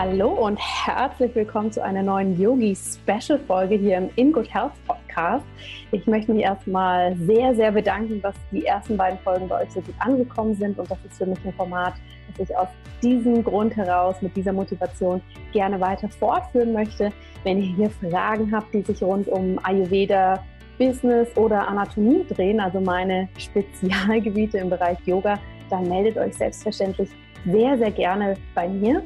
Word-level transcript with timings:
Hallo 0.00 0.28
und 0.28 0.60
herzlich 0.60 1.34
willkommen 1.34 1.72
zu 1.72 1.82
einer 1.82 2.04
neuen 2.04 2.40
Yogi-Special-Folge 2.40 3.74
hier 3.74 3.96
im 3.96 4.10
In 4.14 4.32
Good 4.32 4.48
Health 4.54 4.70
Podcast. 4.86 5.44
Ich 5.90 6.06
möchte 6.06 6.32
mich 6.32 6.44
erstmal 6.44 7.16
sehr, 7.16 7.52
sehr 7.56 7.72
bedanken, 7.72 8.22
dass 8.22 8.36
die 8.52 8.64
ersten 8.64 8.96
beiden 8.96 9.18
Folgen 9.18 9.48
bei 9.48 9.64
euch 9.64 9.72
so 9.72 9.80
gut 9.80 9.96
angekommen 9.98 10.54
sind 10.54 10.78
und 10.78 10.88
das 10.88 10.98
ist 11.04 11.18
für 11.18 11.26
mich 11.26 11.44
ein 11.44 11.52
Format, 11.52 11.94
das 12.28 12.48
ich 12.48 12.56
aus 12.56 12.68
diesem 13.02 13.42
Grund 13.42 13.74
heraus, 13.74 14.22
mit 14.22 14.36
dieser 14.36 14.52
Motivation 14.52 15.20
gerne 15.50 15.80
weiter 15.80 16.08
fortführen 16.08 16.72
möchte. 16.72 17.10
Wenn 17.42 17.60
ihr 17.60 17.74
hier 17.74 17.90
Fragen 17.90 18.54
habt, 18.54 18.72
die 18.72 18.82
sich 18.82 19.02
rund 19.02 19.26
um 19.26 19.58
Ayurveda, 19.64 20.44
Business 20.78 21.36
oder 21.36 21.66
Anatomie 21.66 22.24
drehen, 22.28 22.60
also 22.60 22.80
meine 22.80 23.28
Spezialgebiete 23.36 24.58
im 24.58 24.70
Bereich 24.70 24.98
Yoga, 25.06 25.40
dann 25.70 25.88
meldet 25.88 26.18
euch 26.18 26.36
selbstverständlich 26.36 27.10
sehr, 27.44 27.76
sehr 27.78 27.90
gerne 27.90 28.36
bei 28.54 28.68
mir. 28.68 29.02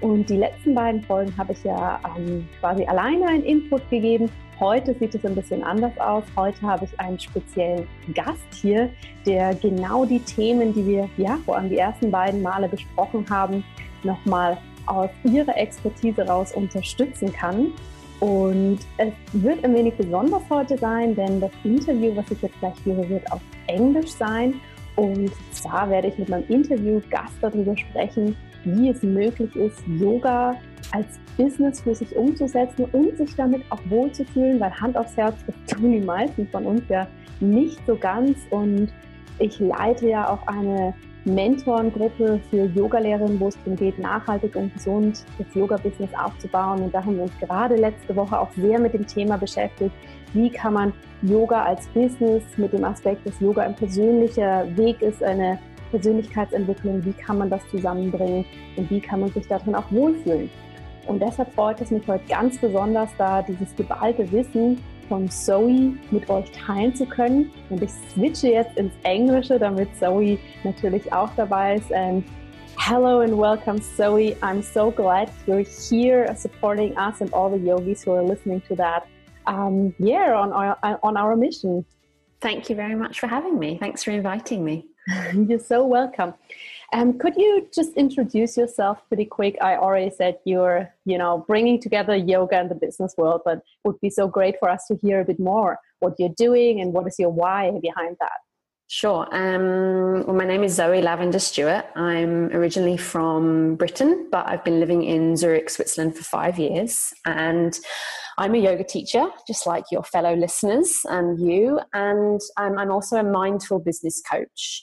Und 0.00 0.30
die 0.30 0.36
letzten 0.36 0.74
beiden 0.74 1.02
Folgen 1.02 1.36
habe 1.36 1.52
ich 1.52 1.62
ja 1.62 2.00
ähm, 2.16 2.48
quasi 2.58 2.84
alleine 2.86 3.26
einen 3.26 3.44
Input 3.44 3.88
gegeben. 3.90 4.30
Heute 4.58 4.94
sieht 4.94 5.14
es 5.14 5.24
ein 5.24 5.34
bisschen 5.34 5.62
anders 5.62 5.92
aus. 5.98 6.24
Heute 6.36 6.60
habe 6.62 6.84
ich 6.84 7.00
einen 7.00 7.18
speziellen 7.18 7.86
Gast 8.14 8.46
hier, 8.52 8.90
der 9.26 9.54
genau 9.54 10.04
die 10.04 10.20
Themen, 10.20 10.72
die 10.72 10.86
wir 10.86 11.08
ja 11.16 11.38
vor 11.44 11.56
allem 11.56 11.68
die 11.68 11.78
ersten 11.78 12.10
beiden 12.10 12.42
Male 12.42 12.68
besprochen 12.68 13.28
haben, 13.28 13.64
nochmal 14.02 14.56
aus 14.86 15.10
ihrer 15.24 15.56
Expertise 15.56 16.26
raus 16.26 16.52
unterstützen 16.54 17.32
kann. 17.32 17.72
Und 18.20 18.80
es 18.98 19.12
wird 19.32 19.64
ein 19.64 19.74
wenig 19.74 19.94
besonders 19.94 20.42
heute 20.50 20.76
sein, 20.76 21.14
denn 21.14 21.40
das 21.40 21.52
Interview, 21.64 22.14
was 22.16 22.30
ich 22.30 22.42
jetzt 22.42 22.58
gleich 22.60 22.74
führe, 22.82 23.08
wird 23.08 23.30
auf 23.32 23.40
Englisch 23.66 24.10
sein. 24.10 24.60
Und 24.96 25.30
zwar 25.52 25.88
werde 25.88 26.08
ich 26.08 26.18
mit 26.18 26.28
meinem 26.28 26.46
Interviewgast 26.48 27.34
darüber 27.40 27.76
sprechen, 27.76 28.36
wie 28.64 28.90
es 28.90 29.02
möglich 29.02 29.54
ist, 29.56 29.78
Yoga 29.86 30.54
als 30.92 31.06
Business 31.36 31.80
für 31.80 31.94
sich 31.94 32.14
umzusetzen 32.16 32.84
und 32.92 33.16
sich 33.16 33.34
damit 33.36 33.62
auch 33.70 33.80
wohlzufühlen, 33.88 34.60
weil 34.60 34.72
Hand 34.78 34.96
aufs 34.96 35.16
Herz, 35.16 35.36
das 35.46 35.54
tun 35.76 35.92
die 35.92 36.00
meisten 36.00 36.46
von 36.48 36.66
uns 36.66 36.82
ja 36.88 37.06
nicht 37.40 37.80
so 37.86 37.96
ganz. 37.96 38.38
Und 38.50 38.88
ich 39.38 39.58
leite 39.58 40.08
ja 40.08 40.28
auch 40.28 40.46
eine 40.46 40.94
Mentorengruppe 41.24 42.40
für 42.50 42.64
Yogalehrerinnen, 42.64 43.38
wo 43.38 43.48
es 43.48 43.58
darum 43.58 43.76
geht, 43.76 43.98
nachhaltig 43.98 44.56
und 44.56 44.72
gesund 44.74 45.24
das 45.38 45.54
Yoga-Business 45.54 46.10
aufzubauen. 46.14 46.82
Und 46.82 46.94
da 46.94 47.04
haben 47.04 47.16
wir 47.16 47.24
uns 47.24 47.38
gerade 47.38 47.76
letzte 47.76 48.16
Woche 48.16 48.38
auch 48.38 48.50
sehr 48.52 48.78
mit 48.78 48.94
dem 48.94 49.06
Thema 49.06 49.36
beschäftigt, 49.36 49.94
wie 50.32 50.50
kann 50.50 50.74
man 50.74 50.92
Yoga 51.22 51.64
als 51.64 51.86
Business 51.88 52.42
mit 52.56 52.72
dem 52.72 52.84
Aspekt, 52.84 53.26
dass 53.26 53.38
Yoga 53.40 53.62
ein 53.62 53.74
persönlicher 53.74 54.64
Weg 54.76 55.02
ist, 55.02 55.22
eine 55.22 55.58
Persönlichkeitsentwicklung, 55.90 57.04
wie 57.04 57.12
kann 57.12 57.38
man 57.38 57.50
das 57.50 57.66
zusammenbringen 57.70 58.44
und 58.76 58.90
wie 58.90 59.00
kann 59.00 59.20
man 59.20 59.30
sich 59.32 59.46
darin 59.46 59.74
auch 59.74 59.90
wohlfühlen. 59.90 60.50
Und 61.06 61.20
deshalb 61.20 61.52
freut 61.54 61.80
es 61.80 61.90
mich 61.90 62.06
heute 62.06 62.24
ganz 62.28 62.58
besonders, 62.58 63.10
da 63.18 63.42
dieses 63.42 63.74
geballte 63.74 64.30
Wissen 64.30 64.80
von 65.08 65.28
Zoe 65.28 65.94
mit 66.10 66.30
euch 66.30 66.50
teilen 66.52 66.94
zu 66.94 67.04
können. 67.04 67.50
Und 67.68 67.82
ich 67.82 67.90
switche 67.90 68.48
jetzt 68.48 68.76
ins 68.76 68.92
Englische, 69.02 69.58
damit 69.58 69.88
Zoe 69.96 70.38
natürlich 70.62 71.12
auch 71.12 71.30
dabei 71.36 71.76
ist. 71.76 71.92
And 71.92 72.24
hello 72.78 73.20
and 73.20 73.36
welcome, 73.36 73.80
Zoe. 73.80 74.36
I'm 74.40 74.62
so 74.62 74.90
glad 74.90 75.28
you're 75.46 75.64
here 75.64 76.32
supporting 76.36 76.96
us 76.96 77.20
and 77.20 77.32
all 77.32 77.50
the 77.50 77.58
yogis 77.58 78.04
who 78.04 78.12
are 78.12 78.22
listening 78.22 78.62
to 78.68 78.76
that. 78.76 79.02
Um, 79.46 79.94
yeah, 79.98 80.32
on 80.34 80.52
our, 80.52 80.78
on 81.02 81.16
our 81.16 81.34
mission. 81.34 81.84
Thank 82.40 82.70
you 82.70 82.76
very 82.76 82.94
much 82.94 83.18
for 83.18 83.26
having 83.26 83.58
me. 83.58 83.78
Thanks 83.78 84.04
for 84.04 84.12
inviting 84.12 84.64
me. 84.64 84.89
You're 85.48 85.58
so 85.58 85.84
welcome. 85.84 86.34
Um, 86.92 87.18
could 87.18 87.36
you 87.36 87.68
just 87.72 87.92
introduce 87.94 88.56
yourself 88.56 88.98
pretty 89.08 89.24
quick? 89.24 89.56
I 89.60 89.76
already 89.76 90.10
said 90.10 90.38
you're, 90.44 90.92
you 91.04 91.18
know, 91.18 91.44
bringing 91.46 91.80
together 91.80 92.16
yoga 92.16 92.58
and 92.58 92.68
the 92.68 92.74
business 92.74 93.14
world, 93.16 93.42
but 93.44 93.58
it 93.58 93.62
would 93.84 94.00
be 94.00 94.10
so 94.10 94.26
great 94.26 94.56
for 94.58 94.68
us 94.68 94.86
to 94.88 94.96
hear 94.96 95.20
a 95.20 95.24
bit 95.24 95.38
more 95.38 95.78
what 96.00 96.14
you're 96.18 96.34
doing 96.36 96.80
and 96.80 96.92
what 96.92 97.06
is 97.06 97.16
your 97.18 97.30
why 97.30 97.70
behind 97.80 98.16
that. 98.20 98.32
Sure. 98.88 99.28
Um, 99.30 100.26
well, 100.26 100.34
my 100.34 100.44
name 100.44 100.64
is 100.64 100.74
Zoe 100.74 101.00
Lavender 101.00 101.38
Stuart. 101.38 101.84
I'm 101.94 102.46
originally 102.46 102.96
from 102.96 103.76
Britain, 103.76 104.26
but 104.32 104.48
I've 104.48 104.64
been 104.64 104.80
living 104.80 105.04
in 105.04 105.36
Zurich, 105.36 105.70
Switzerland 105.70 106.16
for 106.16 106.24
five 106.24 106.58
years. 106.58 107.14
And 107.24 107.78
I'm 108.36 108.56
a 108.56 108.58
yoga 108.58 108.82
teacher, 108.82 109.28
just 109.46 109.64
like 109.64 109.84
your 109.92 110.02
fellow 110.02 110.34
listeners 110.34 111.02
and 111.04 111.38
you. 111.38 111.78
And 111.92 112.40
um, 112.56 112.78
I'm 112.78 112.90
also 112.90 113.18
a 113.18 113.22
mindful 113.22 113.78
business 113.78 114.20
coach. 114.28 114.82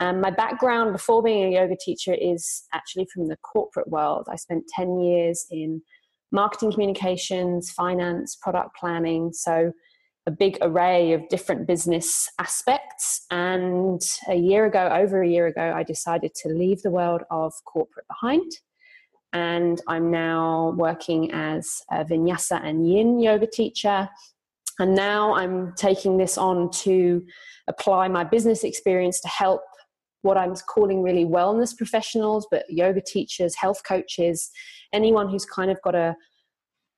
Um, 0.00 0.20
my 0.20 0.30
background 0.30 0.92
before 0.92 1.22
being 1.22 1.44
a 1.44 1.56
yoga 1.56 1.76
teacher 1.76 2.14
is 2.14 2.64
actually 2.72 3.06
from 3.12 3.28
the 3.28 3.36
corporate 3.36 3.88
world. 3.88 4.26
I 4.28 4.36
spent 4.36 4.64
10 4.68 5.00
years 5.00 5.46
in 5.50 5.82
marketing 6.32 6.72
communications, 6.72 7.70
finance, 7.70 8.36
product 8.36 8.76
planning. 8.76 9.32
So, 9.32 9.72
a 10.26 10.30
big 10.30 10.56
array 10.62 11.12
of 11.12 11.28
different 11.28 11.66
business 11.66 12.28
aspects. 12.38 13.26
And 13.30 14.00
a 14.28 14.34
year 14.34 14.64
ago, 14.64 14.88
over 14.90 15.22
a 15.22 15.28
year 15.28 15.46
ago, 15.46 15.74
I 15.76 15.82
decided 15.82 16.34
to 16.36 16.48
leave 16.48 16.80
the 16.80 16.90
world 16.90 17.22
of 17.30 17.52
corporate 17.66 18.06
behind. 18.08 18.50
And 19.34 19.82
I'm 19.86 20.10
now 20.10 20.74
working 20.78 21.32
as 21.32 21.82
a 21.90 22.04
vinyasa 22.04 22.64
and 22.64 22.88
yin 22.88 23.20
yoga 23.20 23.46
teacher. 23.46 24.08
And 24.78 24.94
now 24.94 25.34
I'm 25.34 25.74
taking 25.74 26.16
this 26.16 26.38
on 26.38 26.70
to 26.70 27.22
apply 27.68 28.08
my 28.08 28.24
business 28.24 28.64
experience 28.64 29.20
to 29.20 29.28
help 29.28 29.60
what 30.24 30.38
I'm 30.38 30.54
calling 30.54 31.02
really 31.02 31.24
wellness 31.24 31.76
professionals, 31.76 32.46
but 32.50 32.64
yoga 32.68 33.02
teachers, 33.02 33.54
health 33.54 33.82
coaches, 33.86 34.50
anyone 34.92 35.28
who's 35.28 35.44
kind 35.44 35.70
of 35.70 35.80
got 35.82 35.94
a, 35.94 36.16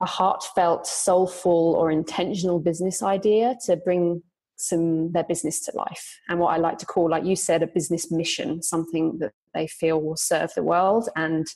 a 0.00 0.06
heartfelt, 0.06 0.86
soulful, 0.86 1.74
or 1.76 1.90
intentional 1.90 2.60
business 2.60 3.02
idea 3.02 3.56
to 3.66 3.76
bring 3.76 4.22
some 4.56 5.12
their 5.12 5.24
business 5.24 5.60
to 5.66 5.76
life. 5.76 6.18
And 6.28 6.40
what 6.40 6.54
i 6.54 6.56
like 6.56 6.78
to 6.78 6.86
call 6.86 7.10
like 7.10 7.24
you 7.24 7.36
said 7.36 7.62
a 7.62 7.66
business 7.66 8.10
mission 8.10 8.62
something 8.62 9.18
that 9.18 9.32
they 9.52 9.66
feel 9.66 10.00
will 10.00 10.16
serve 10.16 10.54
the 10.54 10.62
world. 10.62 11.08
And 11.14 11.46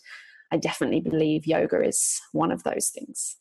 i 0.52 0.56
definitely 0.58 1.00
believe 1.00 1.46
yoga 1.46 1.80
is 1.82 2.20
one 2.32 2.52
of 2.52 2.62
those 2.62 2.90
things. 2.90 3.36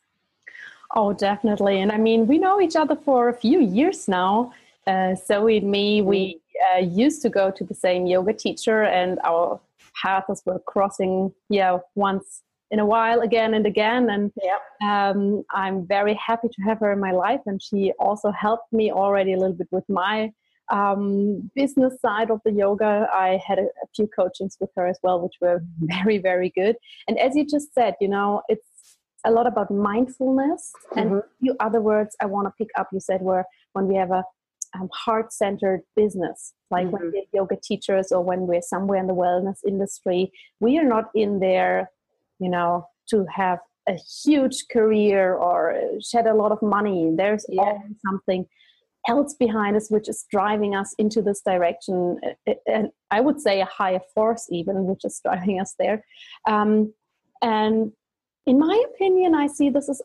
Oh 0.96 1.12
definitely. 1.14 1.82
And 1.82 1.92
i 1.92 1.98
mean 1.98 2.26
we 2.26 2.38
know 2.38 2.62
each 2.62 2.78
other 2.78 2.96
for 2.96 3.28
a 3.28 3.34
few 3.34 3.60
years 3.60 4.08
now 4.08 4.54
uh, 4.88 5.16
zoe 5.16 5.58
and 5.58 5.70
me 5.70 6.02
we 6.02 6.36
mm 6.36 6.40
uh, 6.60 6.80
used 6.80 7.22
to 7.22 7.30
go 7.30 7.52
to 7.52 7.64
the 7.64 7.74
same 7.74 8.06
yoga 8.06 8.34
teacher, 8.34 8.84
and 8.84 9.20
our 9.24 9.60
paths 10.02 10.42
were 10.46 10.60
crossing, 10.60 11.34
yeah, 11.50 11.78
once 11.96 12.44
in 12.72 12.80
a 12.80 12.86
while 12.86 13.22
again 13.22 13.54
and 13.54 13.66
again. 13.66 14.10
And 14.10 14.32
yep. 14.42 14.62
um, 14.84 15.44
I'm 15.52 15.88
very 15.88 16.14
happy 16.16 16.50
to 16.50 16.62
have 16.64 16.80
her 16.80 16.92
in 16.92 17.00
my 17.00 17.12
life. 17.12 17.42
And 17.46 17.62
she 17.62 17.94
also 18.00 18.32
helped 18.32 18.72
me 18.72 18.92
already 18.92 19.34
a 19.34 19.38
little 19.38 19.56
bit 19.56 19.68
with 19.72 19.88
my 19.90 20.32
um, 20.72 21.50
business 21.56 22.00
side 22.00 22.30
of 22.30 22.42
the 22.46 22.52
yoga. 22.52 23.08
I 23.12 23.42
had 23.46 23.58
a, 23.58 23.64
a, 23.64 23.88
few 23.96 24.08
coachings 24.08 24.56
with 24.60 24.70
her 24.76 24.86
as 24.86 25.00
well, 25.02 25.20
which 25.20 25.34
were 25.42 25.64
very, 25.80 26.20
very 26.20 26.52
good. 26.52 26.76
And 27.08 27.18
as 27.18 27.36
you 27.36 27.44
just 27.44 27.74
said, 27.74 27.96
you 28.00 28.08
know, 28.08 28.44
it's 28.50 28.68
a 29.26 29.32
lot 29.32 29.48
about 29.48 29.72
mindfulness. 29.72 30.72
Mm-hmm. 30.92 31.00
And 31.00 31.12
a 31.14 31.24
few 31.42 31.56
other 31.60 31.82
words 31.82 32.16
I 32.22 32.28
want 32.28 32.48
to 32.48 32.54
pick 32.56 32.70
up, 32.78 32.90
you 32.94 33.00
said, 33.00 33.22
were 33.22 33.46
when 33.74 33.88
we 33.88 33.96
have 33.96 34.12
a 34.12 34.24
um, 34.74 34.90
heart 34.94 35.34
centered 35.34 35.82
business, 35.96 36.54
like 36.72 36.88
mm-hmm. 36.88 36.96
when 36.98 37.12
we're 37.14 37.24
yoga 37.34 37.56
teachers 37.62 38.12
or 38.12 38.24
when 38.24 38.48
we're 38.48 38.62
somewhere 38.62 39.00
in 39.00 39.08
the 39.08 39.16
wellness 39.16 39.60
industry, 39.68 40.32
we 40.60 40.78
are 40.78 40.84
not 40.84 41.06
in 41.16 41.40
there, 41.40 41.90
you 42.40 42.50
know, 42.50 42.88
to 43.10 43.26
have 43.34 43.60
a 43.88 43.98
huge 44.24 44.66
career 44.72 45.34
or 45.34 45.76
shed 46.02 46.28
a 46.28 46.34
lot 46.34 46.52
of 46.52 46.62
money. 46.62 47.12
There's 47.16 47.46
yeah. 47.50 47.62
always 47.62 47.96
something 48.06 48.46
else 49.08 49.34
behind 49.34 49.76
us 49.76 49.90
which 49.90 50.10
is 50.10 50.26
driving 50.30 50.76
us 50.76 50.94
into 50.98 51.22
this 51.22 51.42
direction 51.42 52.20
and 52.68 52.90
i 53.12 53.22
would 53.22 53.40
say 53.40 53.62
a 53.62 53.66
higher 53.66 54.02
force 54.14 54.48
even 54.52 54.86
which 54.86 55.06
is 55.06 55.22
driving 55.24 55.60
us 55.60 55.74
there 55.80 56.04
um, 56.48 56.94
and 57.42 57.92
in 58.46 58.60
my 58.60 58.84
opinion 58.94 59.34
i 59.34 59.48
see 59.48 59.70
this 59.70 59.90
as 59.90 60.02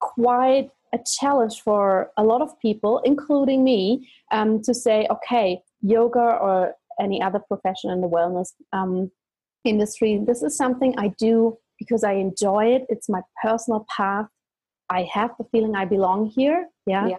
quite 0.00 0.70
a 0.94 0.98
challenge 1.18 1.60
for 1.60 2.10
a 2.16 2.22
lot 2.22 2.40
of 2.40 2.58
people, 2.60 3.00
including 3.04 3.64
me, 3.64 4.08
um, 4.30 4.62
to 4.62 4.72
say, 4.72 5.06
okay, 5.10 5.60
yoga 5.82 6.20
or 6.20 6.74
any 7.00 7.20
other 7.20 7.40
profession 7.40 7.90
in 7.90 8.00
the 8.00 8.08
wellness 8.08 8.52
um, 8.72 9.10
industry, 9.64 10.22
this 10.24 10.42
is 10.42 10.56
something 10.56 10.94
I 10.96 11.08
do 11.18 11.58
because 11.78 12.04
I 12.04 12.12
enjoy 12.12 12.66
it. 12.76 12.86
It's 12.88 13.08
my 13.08 13.22
personal 13.42 13.84
path. 13.94 14.26
I 14.88 15.02
have 15.12 15.32
the 15.36 15.44
feeling 15.50 15.74
I 15.74 15.84
belong 15.84 16.26
here. 16.26 16.68
Yeah. 16.86 17.08
yeah. 17.08 17.16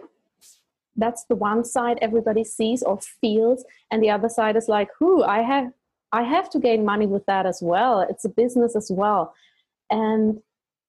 That's 0.96 1.24
the 1.28 1.36
one 1.36 1.62
side 1.64 1.98
everybody 2.00 2.42
sees 2.42 2.82
or 2.82 2.98
feels, 3.20 3.62
and 3.90 4.02
the 4.02 4.08
other 4.08 4.30
side 4.30 4.56
is 4.56 4.66
like, 4.66 4.88
"Who 4.98 5.22
I 5.22 5.42
have, 5.42 5.70
I 6.10 6.22
have 6.22 6.48
to 6.50 6.58
gain 6.58 6.86
money 6.86 7.06
with 7.06 7.26
that 7.26 7.44
as 7.44 7.58
well. 7.60 8.00
It's 8.00 8.24
a 8.24 8.30
business 8.30 8.74
as 8.74 8.90
well." 8.90 9.34
And 9.90 10.40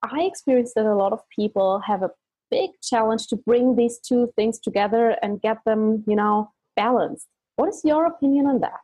I 0.02 0.22
experience 0.22 0.72
that 0.76 0.86
a 0.86 0.96
lot 0.96 1.12
of 1.12 1.20
people 1.36 1.82
have 1.86 2.04
a 2.04 2.12
big 2.50 2.72
challenge 2.82 3.28
to 3.28 3.36
bring 3.36 3.76
these 3.76 4.00
two 4.00 4.32
things 4.36 4.60
together 4.60 5.18
and 5.22 5.42
get 5.42 5.58
them, 5.66 6.04
you 6.08 6.16
know, 6.16 6.52
balanced. 6.76 7.28
What 7.56 7.70
is 7.70 7.82
your 7.84 8.06
opinion 8.06 8.46
on 8.46 8.60
that? 8.62 8.82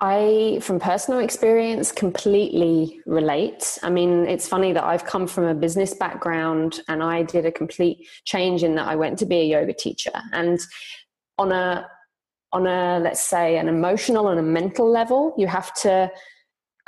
I, 0.00 0.60
from 0.62 0.78
personal 0.78 1.18
experience, 1.18 1.90
completely 1.90 3.00
relate. 3.04 3.78
I 3.82 3.90
mean, 3.90 4.26
it's 4.26 4.46
funny 4.46 4.72
that 4.72 4.84
I've 4.84 5.04
come 5.04 5.26
from 5.26 5.44
a 5.44 5.54
business 5.54 5.92
background 5.92 6.80
and 6.88 7.02
I 7.02 7.24
did 7.24 7.44
a 7.44 7.50
complete 7.50 8.06
change 8.24 8.62
in 8.62 8.76
that 8.76 8.86
I 8.86 8.94
went 8.94 9.18
to 9.18 9.26
be 9.26 9.40
a 9.40 9.44
yoga 9.44 9.72
teacher. 9.72 10.12
And 10.32 10.60
on 11.36 11.50
a 11.50 11.88
on 12.52 12.66
a 12.66 12.98
let's 13.00 13.20
say 13.20 13.58
an 13.58 13.68
emotional 13.68 14.28
and 14.28 14.38
a 14.38 14.42
mental 14.42 14.88
level, 14.90 15.34
you 15.36 15.48
have 15.48 15.74
to 15.82 16.10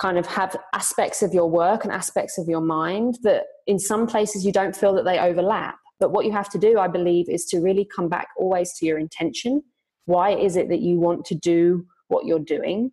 kind 0.00 0.18
of 0.18 0.26
have 0.26 0.56
aspects 0.72 1.22
of 1.22 1.34
your 1.34 1.48
work 1.48 1.84
and 1.84 1.92
aspects 1.92 2.38
of 2.38 2.48
your 2.48 2.60
mind 2.60 3.18
that 3.22 3.44
in 3.66 3.78
some 3.78 4.06
places 4.06 4.44
you 4.44 4.52
don't 4.52 4.74
feel 4.74 4.94
that 4.94 5.04
they 5.04 5.18
overlap. 5.18 5.76
But 5.98 6.12
what 6.12 6.24
you 6.24 6.32
have 6.32 6.48
to 6.50 6.58
do, 6.58 6.78
I 6.78 6.88
believe, 6.88 7.28
is 7.28 7.44
to 7.46 7.60
really 7.60 7.84
come 7.84 8.08
back 8.08 8.28
always 8.38 8.72
to 8.78 8.86
your 8.86 8.98
intention. 8.98 9.62
Why 10.06 10.30
is 10.30 10.56
it 10.56 10.68
that 10.70 10.80
you 10.80 10.98
want 10.98 11.26
to 11.26 11.34
do 11.34 11.86
what 12.08 12.24
you're 12.24 12.38
doing? 12.38 12.92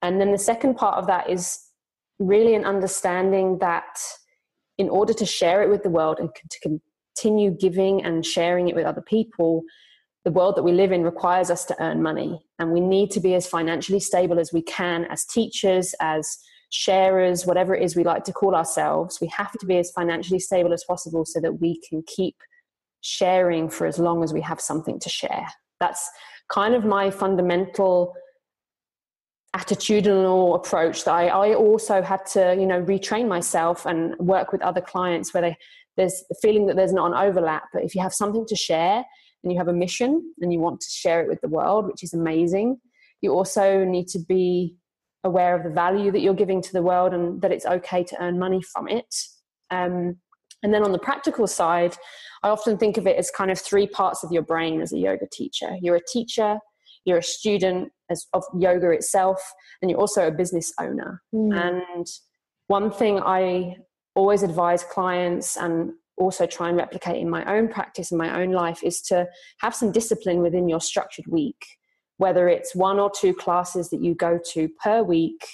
And 0.00 0.20
then 0.20 0.32
the 0.32 0.38
second 0.38 0.76
part 0.76 0.96
of 0.96 1.06
that 1.06 1.28
is 1.28 1.60
really 2.18 2.54
an 2.54 2.64
understanding 2.64 3.58
that 3.58 3.98
in 4.78 4.88
order 4.88 5.12
to 5.12 5.26
share 5.26 5.62
it 5.62 5.68
with 5.68 5.82
the 5.82 5.90
world 5.90 6.18
and 6.18 6.30
to 6.50 6.80
continue 7.14 7.50
giving 7.50 8.04
and 8.04 8.24
sharing 8.24 8.68
it 8.68 8.74
with 8.74 8.86
other 8.86 9.02
people, 9.02 9.62
the 10.24 10.30
world 10.30 10.56
that 10.56 10.62
we 10.62 10.72
live 10.72 10.92
in 10.92 11.02
requires 11.02 11.50
us 11.50 11.64
to 11.66 11.82
earn 11.82 12.02
money. 12.02 12.40
And 12.58 12.72
we 12.72 12.80
need 12.80 13.10
to 13.12 13.20
be 13.20 13.34
as 13.34 13.46
financially 13.46 14.00
stable 14.00 14.38
as 14.38 14.52
we 14.52 14.62
can 14.62 15.04
as 15.06 15.24
teachers 15.24 15.94
as 16.00 16.38
sharers 16.70 17.44
whatever 17.44 17.74
it 17.74 17.82
is 17.82 17.94
we 17.94 18.04
like 18.04 18.24
to 18.24 18.32
call 18.32 18.54
ourselves. 18.54 19.20
We 19.20 19.28
have 19.28 19.52
to 19.52 19.66
be 19.66 19.76
as 19.78 19.90
financially 19.90 20.38
stable 20.38 20.72
as 20.72 20.84
possible 20.84 21.24
so 21.24 21.40
that 21.40 21.60
we 21.60 21.80
can 21.88 22.02
keep 22.06 22.36
sharing 23.02 23.68
for 23.68 23.86
as 23.86 23.98
long 23.98 24.22
as 24.22 24.32
we 24.32 24.40
have 24.40 24.60
something 24.60 24.98
to 25.00 25.08
share. 25.08 25.46
That's 25.80 26.08
kind 26.48 26.74
of 26.74 26.84
my 26.84 27.10
fundamental 27.10 28.14
attitudinal 29.54 30.56
approach 30.56 31.04
that 31.04 31.12
I, 31.12 31.26
I 31.26 31.54
also 31.54 32.00
had 32.00 32.24
to 32.26 32.56
you 32.58 32.64
know 32.64 32.82
retrain 32.82 33.28
myself 33.28 33.84
and 33.84 34.16
work 34.18 34.50
with 34.50 34.62
other 34.62 34.80
clients 34.80 35.34
where 35.34 35.42
they 35.42 35.56
there's 35.98 36.24
the 36.30 36.36
feeling 36.40 36.66
that 36.68 36.76
there's 36.76 36.94
not 36.94 37.12
an 37.12 37.28
overlap 37.28 37.64
but 37.70 37.84
if 37.84 37.94
you 37.94 38.00
have 38.00 38.14
something 38.14 38.46
to 38.46 38.56
share 38.56 39.04
and 39.42 39.52
you 39.52 39.58
have 39.58 39.68
a 39.68 39.72
mission 39.72 40.34
and 40.40 40.52
you 40.52 40.60
want 40.60 40.80
to 40.80 40.88
share 40.88 41.22
it 41.22 41.28
with 41.28 41.40
the 41.40 41.48
world, 41.48 41.86
which 41.86 42.02
is 42.02 42.14
amazing. 42.14 42.78
You 43.20 43.32
also 43.32 43.84
need 43.84 44.08
to 44.08 44.18
be 44.18 44.76
aware 45.24 45.56
of 45.56 45.62
the 45.62 45.70
value 45.70 46.10
that 46.10 46.20
you're 46.20 46.34
giving 46.34 46.60
to 46.62 46.72
the 46.72 46.82
world 46.82 47.14
and 47.14 47.40
that 47.42 47.52
it's 47.52 47.66
okay 47.66 48.02
to 48.04 48.22
earn 48.22 48.38
money 48.38 48.60
from 48.62 48.88
it. 48.88 49.14
Um, 49.70 50.16
and 50.62 50.72
then 50.72 50.84
on 50.84 50.92
the 50.92 50.98
practical 50.98 51.46
side, 51.46 51.96
I 52.42 52.48
often 52.48 52.76
think 52.76 52.96
of 52.96 53.06
it 53.06 53.16
as 53.16 53.30
kind 53.30 53.50
of 53.50 53.58
three 53.58 53.86
parts 53.86 54.22
of 54.22 54.30
your 54.30 54.42
brain 54.42 54.80
as 54.80 54.92
a 54.92 54.98
yoga 54.98 55.26
teacher. 55.32 55.76
You're 55.80 55.96
a 55.96 56.06
teacher, 56.12 56.58
you're 57.04 57.18
a 57.18 57.22
student 57.22 57.92
as, 58.10 58.26
of 58.32 58.44
yoga 58.58 58.90
itself, 58.90 59.40
and 59.80 59.90
you're 59.90 60.00
also 60.00 60.26
a 60.26 60.30
business 60.30 60.72
owner. 60.80 61.22
Mm. 61.34 61.54
And 61.54 62.06
one 62.68 62.90
thing 62.90 63.20
I 63.20 63.76
always 64.14 64.42
advise 64.42 64.84
clients 64.84 65.56
and 65.56 65.92
also 66.16 66.46
try 66.46 66.68
and 66.68 66.76
replicate 66.76 67.16
in 67.16 67.28
my 67.28 67.44
own 67.44 67.68
practice 67.68 68.10
and 68.10 68.18
my 68.18 68.40
own 68.40 68.52
life 68.52 68.82
is 68.82 69.00
to 69.02 69.26
have 69.60 69.74
some 69.74 69.92
discipline 69.92 70.40
within 70.40 70.68
your 70.68 70.80
structured 70.80 71.26
week. 71.26 71.66
Whether 72.18 72.48
it's 72.48 72.74
one 72.74 72.98
or 72.98 73.10
two 73.10 73.34
classes 73.34 73.90
that 73.90 74.02
you 74.02 74.14
go 74.14 74.38
to 74.52 74.68
per 74.82 75.02
week 75.02 75.44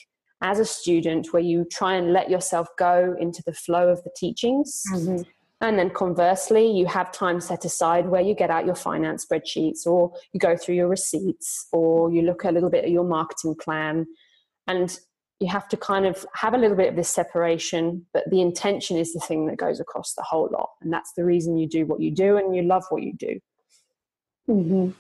as 0.43 0.59
a 0.59 0.65
student 0.65 1.33
where 1.33 1.43
you 1.43 1.65
try 1.71 1.95
and 1.95 2.13
let 2.13 2.31
yourself 2.31 2.69
go 2.79 3.17
into 3.19 3.43
the 3.45 3.53
flow 3.53 3.89
of 3.89 4.03
the 4.05 4.11
teachings. 4.17 4.83
Mm-hmm. 4.93 5.23
and 5.61 5.79
then 5.79 5.91
conversely 5.91 6.71
you 6.71 6.87
have 6.87 7.11
time 7.11 7.41
set 7.41 7.65
aside 7.65 8.07
where 8.07 8.21
you 8.21 8.35
get 8.35 8.51
out 8.51 8.67
your 8.67 8.77
finance 8.77 9.27
spreadsheets 9.27 9.87
or 9.87 10.13
you 10.33 10.39
go 10.39 10.57
through 10.57 10.77
your 10.77 10.89
receipts 10.89 11.67
or 11.73 12.13
you 12.13 12.23
look 12.23 12.45
a 12.45 12.53
little 12.53 12.71
bit 12.71 12.85
at 12.85 12.91
your 12.91 13.05
marketing 13.05 13.57
plan. 13.57 14.07
And 14.69 14.97
you 15.41 15.49
have 15.49 15.69
to 15.69 15.77
kind 15.77 16.05
of 16.05 16.27
have 16.35 16.55
a 16.55 16.59
little 16.59 16.77
bit 16.77 16.89
of 16.89 16.97
this 16.97 17.09
separation, 17.09 18.05
but 18.13 18.29
the 18.31 18.41
intention 18.41 18.97
is 18.97 19.13
the 19.13 19.21
thing 19.21 19.47
that 19.47 19.57
goes 19.57 19.79
across 19.79 20.15
the 20.15 20.23
whole 20.23 20.49
lot. 20.53 20.71
And 20.83 20.93
that's 20.93 21.13
the 21.13 21.25
reason 21.25 21.57
you 21.57 21.69
do 21.69 21.87
what 21.87 22.01
you 22.01 22.11
do 22.11 22.37
and 22.39 22.55
you 22.57 22.63
love 22.63 22.85
what 22.89 23.03
you 23.03 23.13
do. 23.17 23.39
Mm-hmm. 24.49 24.91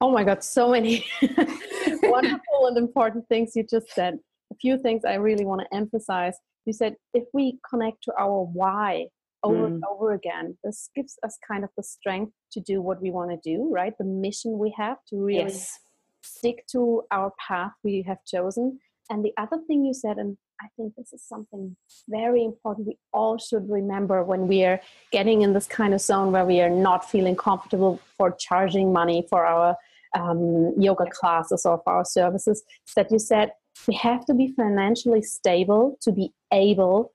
Oh 0.00 0.10
my 0.12 0.22
God, 0.22 0.44
so 0.44 0.70
many 0.70 1.04
wonderful 2.02 2.66
and 2.68 2.78
important 2.78 3.26
things 3.28 3.56
you 3.56 3.66
just 3.68 3.90
said. 3.90 4.18
A 4.52 4.56
few 4.56 4.78
things 4.78 5.04
I 5.04 5.14
really 5.14 5.44
want 5.44 5.62
to 5.62 5.76
emphasize. 5.76 6.36
You 6.66 6.72
said 6.72 6.94
if 7.12 7.24
we 7.32 7.58
connect 7.68 8.04
to 8.04 8.12
our 8.18 8.44
why 8.44 9.06
over 9.42 9.62
mm. 9.62 9.66
and 9.66 9.84
over 9.90 10.12
again, 10.12 10.56
this 10.62 10.90
gives 10.94 11.18
us 11.24 11.36
kind 11.46 11.64
of 11.64 11.70
the 11.76 11.82
strength 11.82 12.32
to 12.52 12.60
do 12.60 12.80
what 12.80 13.02
we 13.02 13.10
want 13.10 13.30
to 13.30 13.38
do, 13.42 13.68
right? 13.72 13.92
The 13.98 14.04
mission 14.04 14.58
we 14.58 14.72
have 14.76 14.98
to 15.08 15.16
really 15.16 15.50
yes. 15.50 15.78
stick 16.22 16.64
to 16.72 17.02
our 17.10 17.32
path 17.46 17.72
we 17.82 18.04
have 18.06 18.18
chosen 18.26 18.78
and 19.10 19.24
the 19.24 19.32
other 19.36 19.58
thing 19.66 19.84
you 19.84 19.92
said, 19.92 20.18
and 20.18 20.36
I 20.62 20.66
think 20.76 20.94
this 20.96 21.12
is 21.12 21.22
something 21.22 21.76
very 22.08 22.44
important 22.44 22.86
we 22.86 22.98
all 23.12 23.38
should 23.38 23.68
remember 23.68 24.22
when 24.22 24.46
we 24.46 24.64
are 24.64 24.80
getting 25.10 25.42
in 25.42 25.52
this 25.52 25.66
kind 25.66 25.92
of 25.92 26.00
zone 26.00 26.30
where 26.30 26.46
we 26.46 26.60
are 26.60 26.70
not 26.70 27.10
feeling 27.10 27.34
comfortable 27.34 28.00
for 28.16 28.30
charging 28.38 28.92
money 28.92 29.26
for 29.28 29.44
our 29.44 29.76
um, 30.16 30.72
yoga 30.78 31.06
classes 31.10 31.66
or 31.66 31.80
for 31.82 31.94
our 31.94 32.04
services, 32.04 32.62
is 32.86 32.94
that 32.94 33.10
you 33.10 33.18
said 33.18 33.52
we 33.88 33.94
have 33.94 34.24
to 34.26 34.34
be 34.34 34.52
financially 34.56 35.22
stable 35.22 35.98
to 36.02 36.12
be 36.12 36.32
able 36.52 37.12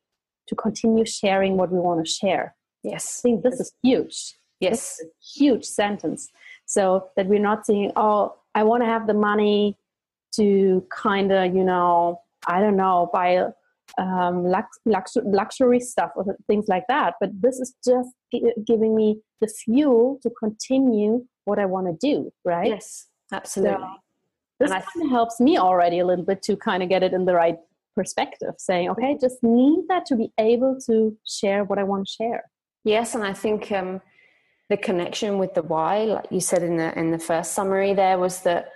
to 0.47 0.55
continue 0.55 1.05
sharing 1.05 1.55
what 1.55 1.71
we 1.71 1.79
want 1.79 2.05
to 2.05 2.11
share. 2.11 2.55
Yes. 2.83 3.21
I 3.21 3.29
think 3.29 3.43
this 3.43 3.59
is 3.59 3.71
huge. 3.81 4.35
Yes. 4.59 5.01
huge 5.35 5.65
sentence. 5.65 6.29
So 6.65 7.09
that 7.15 7.27
we're 7.27 7.39
not 7.39 7.65
saying, 7.65 7.91
oh, 7.95 8.35
I 8.53 8.63
want 8.63 8.83
to 8.83 8.87
have 8.87 9.07
the 9.07 9.13
money 9.13 9.77
to 10.35 10.85
kind 10.91 11.31
of, 11.31 11.55
you 11.55 11.63
know, 11.63 12.21
I 12.47 12.59
don't 12.61 12.77
know, 12.77 13.09
buy 13.11 13.45
um, 13.97 14.43
lux- 14.43 14.79
lux- 14.85 15.17
luxury 15.23 15.79
stuff 15.79 16.11
or 16.15 16.35
things 16.47 16.65
like 16.67 16.83
that. 16.89 17.15
But 17.19 17.29
this 17.41 17.59
is 17.59 17.73
just 17.85 18.09
g- 18.31 18.53
giving 18.65 18.95
me 18.95 19.19
the 19.41 19.47
fuel 19.47 20.19
to 20.23 20.29
continue 20.29 21.25
what 21.45 21.59
I 21.59 21.65
want 21.65 21.87
to 21.87 22.07
do, 22.07 22.31
right? 22.43 22.67
Yes, 22.67 23.07
absolutely. 23.31 23.77
So 23.77 23.95
this 24.59 24.71
kind 24.71 25.05
of 25.05 25.09
helps 25.09 25.39
me 25.39 25.57
already 25.57 25.99
a 25.99 26.05
little 26.05 26.25
bit 26.25 26.41
to 26.43 26.55
kind 26.55 26.81
of 26.81 26.89
get 26.89 27.03
it 27.03 27.13
in 27.13 27.25
the 27.25 27.33
right 27.33 27.57
perspective, 27.93 28.53
saying, 28.57 28.89
okay, 28.89 29.17
just 29.19 29.41
need 29.43 29.87
that 29.89 30.05
to 30.07 30.15
be 30.15 30.31
able 30.37 30.77
to 30.85 31.17
share 31.25 31.63
what 31.63 31.79
I 31.79 31.83
want 31.83 32.07
to 32.07 32.11
share. 32.11 32.43
Yes, 32.83 33.15
and 33.15 33.23
I 33.23 33.33
think 33.33 33.71
um, 33.71 34.01
the 34.69 34.77
connection 34.77 35.37
with 35.37 35.53
the 35.53 35.63
why, 35.63 36.03
like 36.03 36.25
you 36.29 36.39
said 36.39 36.63
in 36.63 36.77
the 36.77 36.97
in 36.97 37.11
the 37.11 37.19
first 37.19 37.53
summary, 37.53 37.93
there 37.93 38.17
was 38.17 38.41
that 38.41 38.71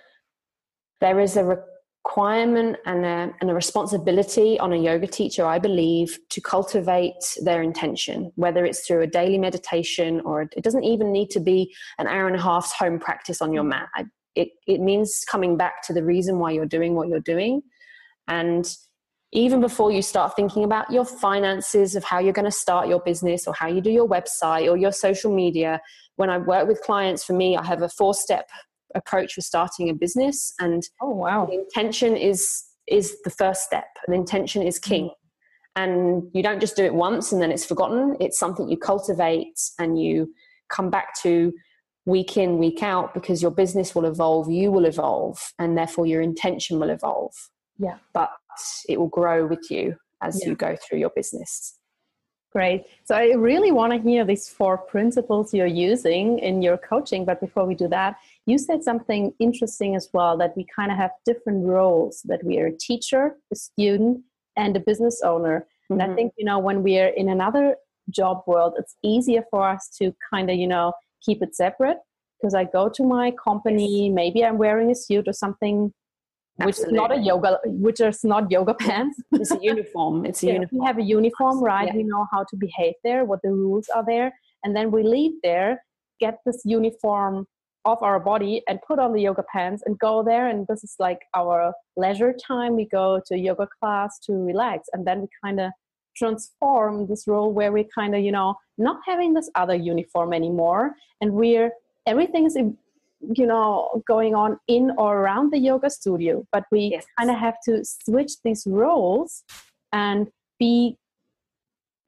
there 1.01 1.19
is 1.19 1.37
a 1.37 1.63
requirement 2.09 2.77
and 2.85 3.05
a, 3.05 3.31
and 3.39 3.49
a 3.49 3.53
responsibility 3.53 4.59
on 4.59 4.73
a 4.73 4.77
yoga 4.77 5.07
teacher, 5.07 5.45
I 5.45 5.59
believe, 5.59 6.17
to 6.29 6.41
cultivate 6.41 7.37
their 7.43 7.61
intention, 7.61 8.31
whether 8.35 8.65
it's 8.65 8.85
through 8.85 9.01
a 9.01 9.07
daily 9.07 9.37
meditation 9.37 10.21
or 10.21 10.41
it 10.41 10.63
doesn't 10.63 10.83
even 10.83 11.11
need 11.11 11.29
to 11.31 11.39
be 11.39 11.73
an 11.97 12.07
hour 12.07 12.27
and 12.27 12.35
a 12.35 12.41
half's 12.41 12.73
home 12.73 12.99
practice 12.99 13.41
on 13.41 13.53
your 13.53 13.63
mm. 13.63 13.69
mat. 13.69 13.89
I, 13.95 14.05
it, 14.35 14.49
it 14.67 14.79
means 14.79 15.25
coming 15.29 15.57
back 15.57 15.83
to 15.87 15.93
the 15.93 16.03
reason 16.03 16.39
why 16.39 16.51
you're 16.51 16.65
doing 16.65 16.95
what 16.95 17.07
you're 17.09 17.19
doing. 17.19 17.61
And 18.27 18.65
even 19.31 19.61
before 19.61 19.91
you 19.91 20.01
start 20.01 20.35
thinking 20.35 20.63
about 20.63 20.89
your 20.91 21.05
finances 21.05 21.95
of 21.95 22.03
how 22.03 22.19
you're 22.19 22.33
going 22.33 22.45
to 22.45 22.51
start 22.51 22.87
your 22.87 22.99
business 23.01 23.47
or 23.47 23.53
how 23.53 23.67
you 23.67 23.81
do 23.81 23.91
your 23.91 24.07
website 24.07 24.69
or 24.69 24.77
your 24.77 24.91
social 24.91 25.33
media, 25.33 25.81
when 26.15 26.29
I 26.29 26.37
work 26.37 26.67
with 26.67 26.81
clients, 26.81 27.23
for 27.23 27.33
me, 27.33 27.55
I 27.55 27.63
have 27.63 27.81
a 27.81 27.89
four 27.89 28.13
step 28.13 28.49
approach 28.95 29.33
for 29.33 29.41
starting 29.41 29.89
a 29.89 29.93
business 29.93 30.53
and 30.59 30.83
oh 31.01 31.09
wow 31.09 31.45
the 31.45 31.53
intention 31.53 32.15
is 32.15 32.63
is 32.87 33.21
the 33.23 33.29
first 33.29 33.63
step 33.63 33.87
the 34.07 34.13
intention 34.13 34.61
is 34.61 34.79
king 34.79 35.05
mm. 35.05 35.11
and 35.75 36.23
you 36.33 36.41
don't 36.41 36.59
just 36.59 36.75
do 36.75 36.83
it 36.83 36.93
once 36.93 37.31
and 37.31 37.41
then 37.41 37.51
it's 37.51 37.65
forgotten 37.65 38.15
it's 38.19 38.39
something 38.39 38.69
you 38.69 38.77
cultivate 38.77 39.59
and 39.79 40.01
you 40.01 40.33
come 40.69 40.89
back 40.89 41.13
to 41.21 41.53
week 42.05 42.37
in 42.37 42.57
week 42.57 42.81
out 42.81 43.13
because 43.13 43.41
your 43.41 43.51
business 43.51 43.93
will 43.93 44.05
evolve 44.05 44.49
you 44.49 44.71
will 44.71 44.85
evolve 44.85 45.53
and 45.59 45.77
therefore 45.77 46.05
your 46.05 46.21
intention 46.21 46.79
will 46.79 46.89
evolve 46.89 47.33
yeah 47.77 47.97
but 48.13 48.31
it 48.87 48.99
will 48.99 49.07
grow 49.07 49.45
with 49.45 49.69
you 49.69 49.95
as 50.21 50.41
yeah. 50.41 50.49
you 50.49 50.55
go 50.55 50.75
through 50.75 50.97
your 50.97 51.11
business 51.15 51.79
Great. 52.51 52.85
So 53.05 53.15
I 53.15 53.33
really 53.33 53.71
want 53.71 53.93
to 53.93 53.99
hear 53.99 54.25
these 54.25 54.49
four 54.49 54.77
principles 54.77 55.53
you're 55.53 55.67
using 55.67 56.39
in 56.39 56.63
your 56.63 56.77
coaching. 56.77 57.23
But 57.23 57.39
before 57.39 57.65
we 57.65 57.75
do 57.75 57.87
that, 57.89 58.15
you 58.49 58.57
said 58.57 58.83
something 58.83 59.33
interesting 59.39 59.95
as 59.95 60.09
well 60.13 60.37
that 60.37 60.55
we 60.55 60.65
kind 60.75 60.91
of 60.91 60.97
have 60.97 61.11
different 61.25 61.65
roles 61.65 62.21
that 62.25 62.43
we 62.43 62.57
are 62.59 62.67
a 62.67 62.77
teacher, 62.77 63.35
a 63.51 63.55
student, 63.55 64.21
and 64.57 64.75
a 64.75 64.79
business 64.79 65.21
owner. 65.23 65.59
Mm-hmm. 65.59 65.93
And 65.93 66.01
I 66.01 66.05
mm-hmm. 66.05 66.15
think, 66.15 66.33
you 66.37 66.45
know, 66.45 66.59
when 66.59 66.83
we 66.83 66.99
are 66.99 67.07
in 67.07 67.29
another 67.29 67.75
job 68.09 68.41
world, 68.47 68.73
it's 68.77 68.95
easier 69.03 69.43
for 69.51 69.67
us 69.67 69.89
to 69.99 70.13
kind 70.33 70.49
of, 70.49 70.57
you 70.57 70.67
know, 70.67 70.93
keep 71.23 71.41
it 71.41 71.55
separate 71.55 71.97
because 72.41 72.53
I 72.53 72.63
go 72.63 72.89
to 72.89 73.03
my 73.03 73.31
company, 73.31 74.09
maybe 74.09 74.45
I'm 74.45 74.57
wearing 74.57 74.89
a 74.91 74.95
suit 74.95 75.27
or 75.27 75.33
something 75.33 75.93
which 76.65 76.79
is 76.79 76.91
not 76.91 77.11
a 77.11 77.17
yoga 77.17 77.57
which 77.65 78.01
is 78.01 78.23
not 78.25 78.51
yoga 78.51 78.73
pants 78.79 79.17
it's 79.31 79.51
a 79.51 79.59
uniform 79.61 80.25
it's 80.25 80.43
a 80.43 80.47
yeah, 80.47 80.53
uniform 80.53 80.79
we 80.79 80.85
have 80.85 80.97
a 80.97 81.01
uniform 81.01 81.63
right 81.63 81.87
yeah. 81.87 81.95
we 81.95 82.03
know 82.03 82.25
how 82.33 82.43
to 82.43 82.57
behave 82.57 82.93
there 83.01 83.23
what 83.23 83.39
the 83.43 83.49
rules 83.49 83.87
are 83.95 84.03
there 84.05 84.33
and 84.65 84.75
then 84.75 84.91
we 84.91 85.01
leave 85.01 85.31
there 85.41 85.81
get 86.19 86.39
this 86.45 86.61
uniform 86.65 87.47
off 87.85 88.01
our 88.01 88.19
body 88.19 88.61
and 88.67 88.79
put 88.87 88.99
on 88.99 89.13
the 89.13 89.21
yoga 89.21 89.43
pants 89.51 89.83
and 89.85 89.97
go 89.99 90.23
there. 90.23 90.47
And 90.47 90.67
this 90.67 90.83
is 90.83 90.95
like 90.99 91.19
our 91.35 91.73
leisure 91.95 92.33
time. 92.33 92.75
We 92.75 92.85
go 92.85 93.21
to 93.27 93.37
yoga 93.37 93.67
class 93.79 94.19
to 94.25 94.33
relax. 94.33 94.87
And 94.93 95.05
then 95.07 95.21
we 95.21 95.27
kind 95.43 95.59
of 95.59 95.71
transform 96.15 97.07
this 97.07 97.25
role 97.27 97.53
where 97.53 97.71
we 97.71 97.85
kind 97.95 98.13
of 98.13 98.21
you 98.21 98.31
know 98.31 98.55
not 98.77 98.97
having 99.07 99.33
this 99.33 99.49
other 99.55 99.75
uniform 99.75 100.33
anymore. 100.33 100.95
And 101.21 101.33
we're 101.33 101.71
everything 102.05 102.45
is 102.45 102.55
you 102.55 103.45
know 103.45 104.01
going 104.07 104.35
on 104.35 104.59
in 104.67 104.91
or 104.97 105.19
around 105.19 105.51
the 105.51 105.59
yoga 105.59 105.89
studio. 105.89 106.45
But 106.51 106.65
we 106.71 106.91
yes. 106.93 107.05
kind 107.17 107.31
of 107.31 107.37
have 107.37 107.55
to 107.65 107.83
switch 107.83 108.33
these 108.43 108.65
roles 108.67 109.43
and 109.91 110.27
be 110.59 110.97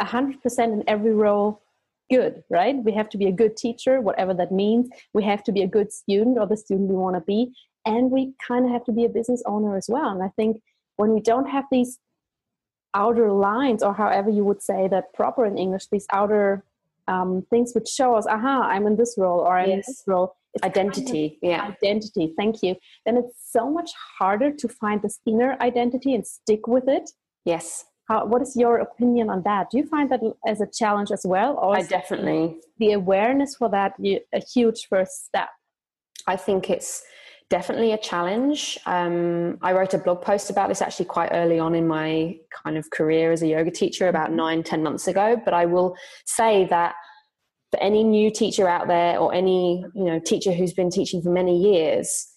100% 0.02 0.36
in 0.60 0.84
every 0.88 1.14
role 1.14 1.62
good 2.16 2.44
right? 2.50 2.76
We 2.84 2.94
have 2.94 3.10
to 3.10 3.18
be 3.18 3.28
a 3.28 3.32
good 3.42 3.58
teacher 3.58 4.02
whatever 4.02 4.34
that 4.36 4.52
means. 4.52 4.90
We 5.14 5.24
have 5.24 5.44
to 5.46 5.52
be 5.52 5.62
a 5.62 5.68
good 5.68 5.92
student 5.92 6.38
or 6.40 6.48
the 6.48 6.58
student 6.58 6.90
we 6.90 6.96
want 6.96 7.16
to 7.16 7.22
be. 7.22 7.54
And 7.86 8.12
we 8.12 8.34
kind 8.48 8.66
of 8.66 8.72
have 8.72 8.86
to 8.86 8.92
be 8.92 9.06
a 9.06 9.10
business 9.10 9.42
owner 9.46 9.76
as 9.76 9.88
well. 9.90 10.10
And 10.10 10.24
i 10.24 10.30
think 10.38 10.62
when 10.98 11.12
we 11.14 11.22
don't 11.22 11.50
have 11.50 11.66
these 11.72 12.00
outer 12.94 13.32
lines 13.32 13.82
or 13.82 13.94
however 13.94 14.30
you 14.30 14.44
would 14.44 14.62
say 14.62 14.88
that 14.90 15.14
proper 15.14 15.46
in 15.46 15.58
english 15.58 15.86
these 15.92 16.06
outer 16.12 16.66
um, 17.08 17.46
things 17.50 17.72
which 17.74 17.88
show 17.88 18.16
us 18.16 18.28
aha 18.28 18.64
i'm 18.64 18.86
in 18.86 18.98
this 18.98 19.16
role 19.18 19.40
or 19.40 19.58
i'm 19.58 19.70
yes. 19.70 19.76
in 19.76 19.84
this 19.88 20.04
role 20.08 20.36
it's 20.54 20.64
identity 20.64 21.40
kind 21.42 21.54
of 21.54 21.58
yeah. 21.58 21.76
identity. 21.76 22.34
Thank 22.38 22.62
you. 22.62 22.76
Then 23.06 23.16
it's 23.16 23.36
so 23.50 23.72
much 23.72 23.92
harder 24.20 24.52
to 24.52 24.68
find 24.68 25.02
this 25.02 25.20
inner 25.26 25.56
identity 25.62 26.14
and 26.14 26.28
stick 26.28 26.68
with 26.68 26.90
it. 26.90 27.10
Yes 27.46 27.86
How, 28.12 28.26
what 28.26 28.42
is 28.42 28.58
your 28.58 28.80
opinion 28.80 29.30
on 29.30 29.44
that? 29.44 29.70
Do 29.72 29.78
you 29.78 29.86
find 29.86 30.12
that 30.12 30.20
as 30.46 30.60
a 30.60 30.68
challenge 30.68 31.12
as 31.12 31.24
well 31.26 31.58
or 31.62 31.78
i 31.78 31.82
definitely. 31.82 32.60
the 32.78 32.92
awareness 32.92 33.56
for 33.56 33.70
that 33.70 33.94
a 34.34 34.42
huge 34.54 34.88
first 34.90 35.26
step? 35.28 35.48
I 36.28 36.36
think 36.36 36.70
it's 36.70 37.04
definitely 37.50 37.94
a 37.94 37.98
challenge. 37.98 38.78
Um, 38.86 39.58
i 39.62 39.72
wrote 39.72 39.94
a 39.94 39.98
blog 39.98 40.22
post 40.22 40.50
about 40.50 40.68
this 40.68 40.82
actually 40.82 41.06
quite 41.06 41.30
early 41.32 41.58
on 41.58 41.74
in 41.74 41.88
my 41.88 42.36
kind 42.64 42.78
of 42.78 42.90
career 42.90 43.32
as 43.32 43.42
a 43.44 43.48
yoga 43.48 43.72
teacher 43.72 44.10
about 44.10 44.28
mm-hmm. 44.28 44.44
nine 44.46 44.64
ten 44.64 44.84
months 44.84 45.08
ago 45.08 45.42
but 45.46 45.54
i 45.54 45.66
will 45.66 45.96
say 46.26 46.66
that 46.66 46.96
for 47.72 47.80
any 47.80 48.04
new 48.04 48.30
teacher 48.30 48.68
out 48.68 48.88
there 48.88 49.18
or 49.20 49.34
any 49.34 49.86
you 49.96 50.04
know 50.04 50.20
teacher 50.20 50.52
who's 50.52 50.74
been 50.74 50.90
teaching 50.90 51.22
for 51.22 51.32
many 51.32 51.58
years 51.58 52.28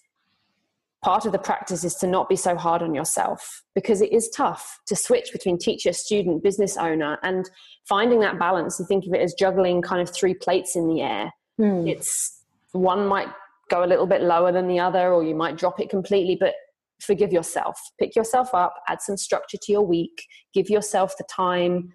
part 1.05 1.27
of 1.27 1.31
the 1.31 1.37
practice 1.37 1.83
is 1.83 1.93
to 1.93 2.07
not 2.07 2.27
be 2.27 2.35
so 2.35 2.55
hard 2.55 2.81
on 2.81 2.95
yourself 2.95 3.61
because 3.75 4.01
it 4.01 4.11
is 4.11 4.27
tough 4.29 4.79
to 4.87 4.95
switch 4.95 5.31
between 5.31 5.55
teacher 5.55 5.93
student 5.93 6.41
business 6.41 6.77
owner 6.77 7.19
and 7.21 7.47
finding 7.87 8.21
that 8.21 8.39
balance 8.39 8.79
and 8.79 8.87
think 8.87 9.05
of 9.05 9.13
it 9.13 9.21
as 9.21 9.35
juggling 9.35 9.83
kind 9.83 10.01
of 10.01 10.11
three 10.11 10.33
plates 10.33 10.75
in 10.75 10.87
the 10.87 11.03
air 11.03 11.31
hmm. 11.57 11.85
it's 11.85 12.43
one 12.71 13.05
might 13.05 13.27
go 13.69 13.83
a 13.83 13.85
little 13.85 14.07
bit 14.07 14.21
lower 14.21 14.51
than 14.51 14.67
the 14.67 14.79
other 14.79 15.13
or 15.13 15.23
you 15.23 15.35
might 15.35 15.55
drop 15.57 15.79
it 15.79 15.91
completely 15.91 16.35
but 16.39 16.55
forgive 16.99 17.31
yourself 17.31 17.79
pick 17.99 18.15
yourself 18.15 18.55
up 18.55 18.73
add 18.89 18.99
some 18.99 19.15
structure 19.15 19.59
to 19.61 19.71
your 19.71 19.85
week 19.85 20.25
give 20.55 20.71
yourself 20.71 21.15
the 21.19 21.25
time 21.29 21.93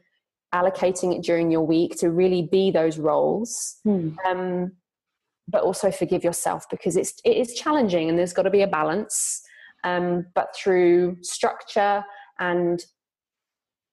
allocating 0.55 1.17
it 1.17 1.25
during 1.25 1.51
your 1.51 1.67
week 1.67 1.97
to 1.99 2.11
really 2.11 2.43
be 2.43 2.71
those 2.71 2.97
roles 2.97 3.81
hmm. 3.83 4.11
um, 4.25 4.71
but 5.51 5.63
also 5.63 5.91
forgive 5.91 6.25
yourself 6.25 6.65
because 6.71 6.97
it's 6.97 7.15
it 7.25 7.37
is 7.37 7.55
challenging 7.55 8.09
and 8.09 8.19
there's 8.19 8.33
got 8.33 8.43
to 8.43 8.51
be 8.51 8.63
a 8.63 8.67
balance 8.67 9.43
um, 9.85 10.27
but 10.35 10.55
through 10.55 11.17
structure 11.23 12.05
and 12.39 12.85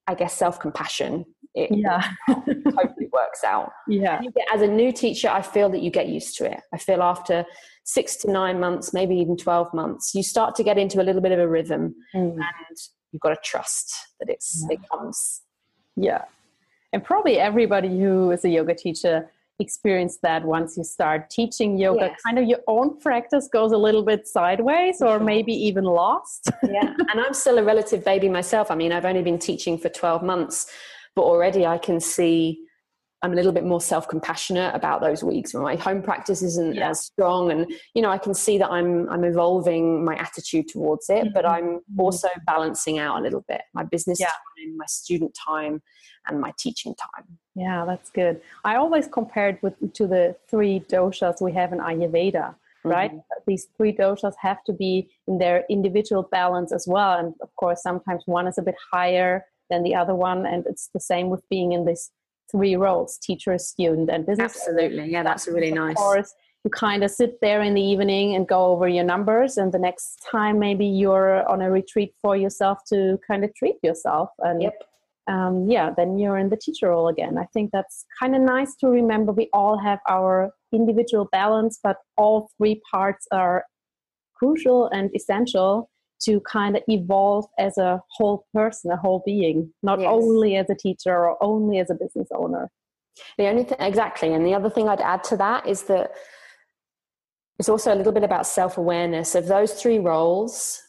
i 0.07 0.13
guess 0.13 0.33
self-compassion 0.33 1.25
it 1.55 1.71
yeah. 1.75 2.03
totally 2.27 3.09
works 3.11 3.43
out. 3.43 3.71
Yeah. 3.87 4.21
Get, 4.21 4.45
as 4.53 4.61
a 4.61 4.67
new 4.67 4.91
teacher 4.91 5.27
i 5.27 5.41
feel 5.41 5.69
that 5.69 5.81
you 5.81 5.89
get 5.89 6.07
used 6.07 6.37
to 6.37 6.51
it. 6.51 6.59
I 6.73 6.77
feel 6.77 7.01
after 7.01 7.45
six 7.83 8.15
to 8.17 8.31
nine 8.31 8.59
months 8.59 8.93
maybe 8.93 9.15
even 9.15 9.37
12 9.37 9.73
months 9.73 10.13
you 10.13 10.21
start 10.21 10.55
to 10.55 10.63
get 10.63 10.77
into 10.77 11.01
a 11.01 11.03
little 11.03 11.21
bit 11.21 11.31
of 11.31 11.39
a 11.39 11.47
rhythm 11.47 11.95
mm. 12.13 12.31
and 12.31 12.77
you've 13.11 13.21
got 13.21 13.29
to 13.29 13.37
trust 13.43 13.93
that 14.19 14.29
it's 14.29 14.65
yeah. 14.69 14.75
it 14.75 14.89
comes. 14.89 15.41
Yeah. 15.95 16.25
And 16.93 17.03
probably 17.03 17.39
everybody 17.39 17.99
who 17.99 18.31
is 18.31 18.45
a 18.45 18.49
yoga 18.49 18.75
teacher 18.75 19.29
experienced 19.59 20.21
that 20.21 20.45
once 20.45 20.77
you 20.77 20.83
start 20.83 21.29
teaching 21.29 21.77
yoga. 21.77 22.07
Yes. 22.11 22.21
kind 22.21 22.37
of 22.37 22.45
your 22.45 22.59
own 22.67 22.99
practice 22.99 23.49
goes 23.51 23.71
a 23.71 23.77
little 23.77 24.03
bit 24.03 24.27
sideways 24.27 25.01
or 25.01 25.19
maybe 25.19 25.53
even 25.53 25.83
lost. 25.83 26.49
Yeah 26.69 26.93
and 27.09 27.21
i'm 27.21 27.33
still 27.33 27.57
a 27.57 27.63
relative 27.63 28.03
baby 28.03 28.29
myself. 28.29 28.69
I 28.69 28.75
mean 28.75 28.91
i've 28.91 29.05
only 29.05 29.21
been 29.21 29.39
teaching 29.39 29.77
for 29.77 29.89
12 29.89 30.21
months 30.21 30.69
but 31.15 31.23
already 31.23 31.65
i 31.65 31.77
can 31.77 31.99
see 31.99 32.66
i'm 33.21 33.33
a 33.33 33.35
little 33.35 33.51
bit 33.51 33.65
more 33.65 33.81
self-compassionate 33.81 34.73
about 34.75 35.01
those 35.01 35.23
weeks 35.23 35.53
when 35.53 35.63
my 35.63 35.75
home 35.75 36.01
practice 36.01 36.41
isn't 36.41 36.75
yeah. 36.75 36.89
as 36.89 37.01
strong 37.01 37.51
and 37.51 37.71
you 37.93 38.01
know 38.01 38.09
i 38.09 38.17
can 38.17 38.33
see 38.33 38.57
that 38.57 38.69
i'm 38.69 39.07
i'm 39.09 39.23
evolving 39.23 40.03
my 40.03 40.15
attitude 40.15 40.67
towards 40.67 41.09
it 41.09 41.25
mm-hmm. 41.25 41.33
but 41.33 41.45
i'm 41.45 41.65
mm-hmm. 41.65 41.99
also 41.99 42.27
balancing 42.45 42.99
out 42.99 43.19
a 43.19 43.21
little 43.21 43.43
bit 43.47 43.61
my 43.73 43.83
business 43.83 44.19
yeah. 44.19 44.27
time 44.27 44.77
my 44.77 44.85
student 44.85 45.35
time 45.35 45.81
and 46.27 46.39
my 46.39 46.53
teaching 46.57 46.95
time. 46.95 47.25
Yeah, 47.55 47.85
that's 47.85 48.09
good. 48.09 48.41
I 48.63 48.75
always 48.75 49.07
compared 49.07 49.59
with 49.61 49.93
to 49.93 50.07
the 50.07 50.35
three 50.49 50.81
doshas 50.81 51.41
we 51.41 51.53
have 51.53 51.73
in 51.73 51.79
Ayurveda, 51.79 52.55
right? 52.83 53.11
Mm-hmm. 53.11 53.43
These 53.47 53.67
three 53.75 53.93
doshas 53.93 54.33
have 54.41 54.63
to 54.65 54.73
be 54.73 55.09
in 55.27 55.37
their 55.37 55.65
individual 55.69 56.23
balance 56.31 56.71
as 56.71 56.85
well. 56.87 57.17
And 57.17 57.33
of 57.41 57.55
course, 57.55 57.81
sometimes 57.81 58.23
one 58.25 58.47
is 58.47 58.57
a 58.57 58.61
bit 58.61 58.75
higher 58.91 59.45
than 59.69 59.83
the 59.83 59.95
other 59.95 60.15
one. 60.15 60.45
And 60.45 60.65
it's 60.67 60.89
the 60.93 60.99
same 60.99 61.29
with 61.29 61.47
being 61.49 61.71
in 61.71 61.85
these 61.85 62.11
three 62.51 62.75
roles 62.75 63.17
teacher, 63.17 63.57
student, 63.57 64.09
and 64.09 64.25
business. 64.25 64.55
Absolutely. 64.55 65.11
Yeah, 65.11 65.23
that's 65.23 65.47
really 65.47 65.71
nice. 65.71 65.91
Of 65.91 65.97
course, 65.97 66.33
you 66.63 66.71
kind 66.71 67.03
of 67.03 67.11
sit 67.11 67.39
there 67.41 67.61
in 67.61 67.73
the 67.73 67.81
evening 67.81 68.35
and 68.35 68.47
go 68.47 68.65
over 68.65 68.87
your 68.87 69.03
numbers. 69.03 69.57
And 69.57 69.71
the 69.71 69.79
next 69.79 70.25
time, 70.31 70.59
maybe 70.59 70.85
you're 70.85 71.49
on 71.49 71.61
a 71.61 71.69
retreat 71.69 72.13
for 72.21 72.35
yourself 72.35 72.79
to 72.89 73.19
kind 73.27 73.43
of 73.43 73.53
treat 73.55 73.75
yourself. 73.83 74.29
And 74.39 74.61
yep 74.61 74.73
um, 75.27 75.69
yeah, 75.69 75.91
then 75.95 76.17
you're 76.17 76.37
in 76.37 76.49
the 76.49 76.57
teacher 76.57 76.89
role 76.89 77.09
again. 77.09 77.37
I 77.37 77.45
think 77.53 77.71
that's 77.71 78.05
kind 78.19 78.35
of 78.35 78.41
nice 78.41 78.75
to 78.77 78.87
remember. 78.87 79.33
We 79.33 79.49
all 79.53 79.77
have 79.77 79.99
our 80.07 80.51
individual 80.71 81.27
balance, 81.31 81.79
but 81.83 81.97
all 82.15 82.49
three 82.57 82.81
parts 82.89 83.27
are 83.31 83.65
crucial 84.35 84.87
and 84.87 85.09
essential 85.15 85.89
to 86.21 86.41
kind 86.41 86.75
of 86.75 86.83
evolve 86.87 87.45
as 87.57 87.77
a 87.77 88.01
whole 88.11 88.45
person, 88.53 88.91
a 88.91 88.97
whole 88.97 89.21
being, 89.25 89.71
not 89.83 89.99
yes. 89.99 90.09
only 90.11 90.55
as 90.55 90.69
a 90.69 90.75
teacher 90.75 91.13
or 91.13 91.41
only 91.43 91.79
as 91.79 91.89
a 91.89 91.95
business 91.95 92.27
owner. 92.35 92.69
The 93.37 93.47
only 93.47 93.63
thing, 93.63 93.77
exactly. 93.79 94.33
And 94.33 94.45
the 94.45 94.53
other 94.53 94.69
thing 94.69 94.87
I'd 94.87 95.01
add 95.01 95.23
to 95.25 95.37
that 95.37 95.67
is 95.67 95.83
that 95.83 96.11
it's 97.59 97.69
also 97.69 97.93
a 97.93 97.95
little 97.95 98.11
bit 98.11 98.23
about 98.23 98.45
self 98.45 98.77
awareness 98.77 99.35
of 99.35 99.47
those 99.47 99.73
three 99.73 99.99
roles 99.99 100.81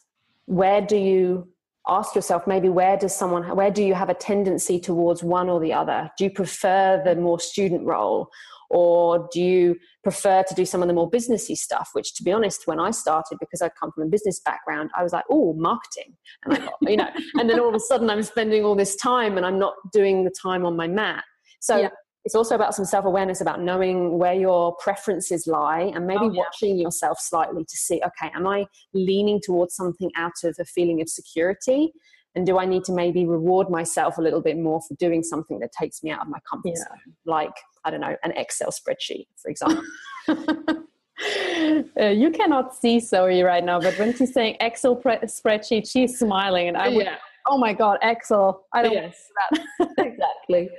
where 0.45 0.81
do 0.81 0.97
you 0.97 1.47
ask 1.87 2.15
yourself 2.15 2.45
maybe 2.45 2.69
where 2.69 2.97
does 2.97 3.15
someone 3.15 3.55
where 3.55 3.71
do 3.71 3.83
you 3.83 3.93
have 3.93 4.09
a 4.09 4.13
tendency 4.13 4.79
towards 4.79 5.23
one 5.23 5.49
or 5.49 5.59
the 5.59 5.73
other 5.73 6.09
do 6.17 6.23
you 6.25 6.29
prefer 6.29 7.01
the 7.03 7.15
more 7.15 7.39
student 7.39 7.83
role 7.85 8.29
or 8.69 9.27
do 9.31 9.41
you 9.41 9.75
prefer 10.03 10.43
to 10.43 10.53
do 10.53 10.65
some 10.65 10.81
of 10.81 10.87
the 10.87 10.93
more 10.93 11.09
businessy 11.09 11.55
stuff 11.55 11.89
which 11.93 12.13
to 12.15 12.23
be 12.23 12.31
honest 12.31 12.67
when 12.67 12.79
i 12.79 12.91
started 12.91 13.37
because 13.39 13.61
i 13.61 13.69
come 13.69 13.91
from 13.91 14.03
a 14.03 14.07
business 14.07 14.39
background 14.39 14.89
i 14.95 15.03
was 15.03 15.13
like 15.13 15.25
oh 15.29 15.53
marketing 15.53 16.15
and 16.45 16.53
i 16.53 16.57
got 16.59 16.73
you 16.81 16.97
know 16.97 17.09
and 17.35 17.49
then 17.49 17.59
all 17.59 17.69
of 17.69 17.75
a 17.75 17.79
sudden 17.79 18.09
i'm 18.09 18.23
spending 18.23 18.63
all 18.63 18.75
this 18.75 18.95
time 18.95 19.37
and 19.37 19.45
i'm 19.45 19.59
not 19.59 19.73
doing 19.91 20.23
the 20.23 20.33
time 20.41 20.65
on 20.65 20.75
my 20.75 20.87
mat 20.87 21.23
so 21.59 21.77
yeah. 21.77 21.89
it's 22.25 22.35
also 22.35 22.55
about 22.55 22.75
some 22.75 22.85
self-awareness 22.85 23.41
about 23.41 23.61
knowing 23.61 24.17
where 24.17 24.33
your 24.33 24.75
preferences 24.77 25.47
lie 25.47 25.91
and 25.95 26.05
maybe 26.05 26.25
oh, 26.25 26.31
yeah. 26.31 26.39
watching 26.39 26.77
yourself 26.77 27.19
slightly 27.19 27.63
to 27.63 27.77
see 27.77 28.01
okay 28.05 28.31
am 28.35 28.47
i 28.47 28.65
leaning 28.93 29.39
towards 29.43 29.75
something 29.75 30.11
out 30.15 30.43
of 30.43 30.55
a 30.59 30.65
feeling 30.65 31.01
of 31.01 31.09
security 31.09 31.91
and 32.35 32.45
do 32.45 32.57
i 32.57 32.65
need 32.65 32.83
to 32.83 32.91
maybe 32.91 33.25
reward 33.25 33.69
myself 33.69 34.17
a 34.17 34.21
little 34.21 34.41
bit 34.41 34.57
more 34.57 34.81
for 34.81 34.93
doing 34.95 35.23
something 35.23 35.59
that 35.59 35.71
takes 35.71 36.03
me 36.03 36.11
out 36.11 36.21
of 36.21 36.27
my 36.27 36.39
comfort 36.49 36.73
yeah. 36.75 36.83
zone 36.83 37.15
like 37.25 37.53
i 37.85 37.91
don't 37.91 38.01
know 38.01 38.15
an 38.23 38.31
excel 38.35 38.69
spreadsheet 38.69 39.27
for 39.41 39.49
example 39.49 39.83
uh, 41.99 42.05
you 42.05 42.31
cannot 42.31 42.75
see 42.75 42.99
Zoe 42.99 43.41
right 43.41 43.63
now, 43.63 43.79
but 43.79 43.97
when 43.99 44.15
she's 44.15 44.33
saying 44.33 44.57
Excel 44.61 44.95
pre- 44.95 45.17
spreadsheet, 45.17 45.89
she's 45.89 46.17
smiling, 46.17 46.69
and 46.69 46.77
I 46.77 46.87
yeah. 46.87 47.15
oh 47.47 47.57
my 47.57 47.73
god, 47.73 47.99
Excel! 48.01 48.65
I 48.73 48.83
don't 48.83 48.93
yes. 48.93 49.27
that 49.51 49.89
exactly. 49.97 50.69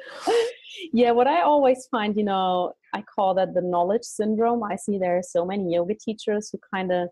yeah, 0.93 1.11
what 1.11 1.27
I 1.27 1.43
always 1.43 1.87
find, 1.91 2.17
you 2.17 2.25
know, 2.25 2.73
I 2.95 3.03
call 3.03 3.35
that 3.35 3.55
the 3.55 3.61
knowledge 3.61 4.05
syndrome. 4.05 4.63
I 4.63 4.77
see 4.77 4.99
there 4.99 5.19
are 5.19 5.23
so 5.23 5.45
many 5.45 5.75
yoga 5.75 5.95
teachers 5.95 6.49
who 6.51 6.59
kind 6.75 6.91
of 6.91 7.09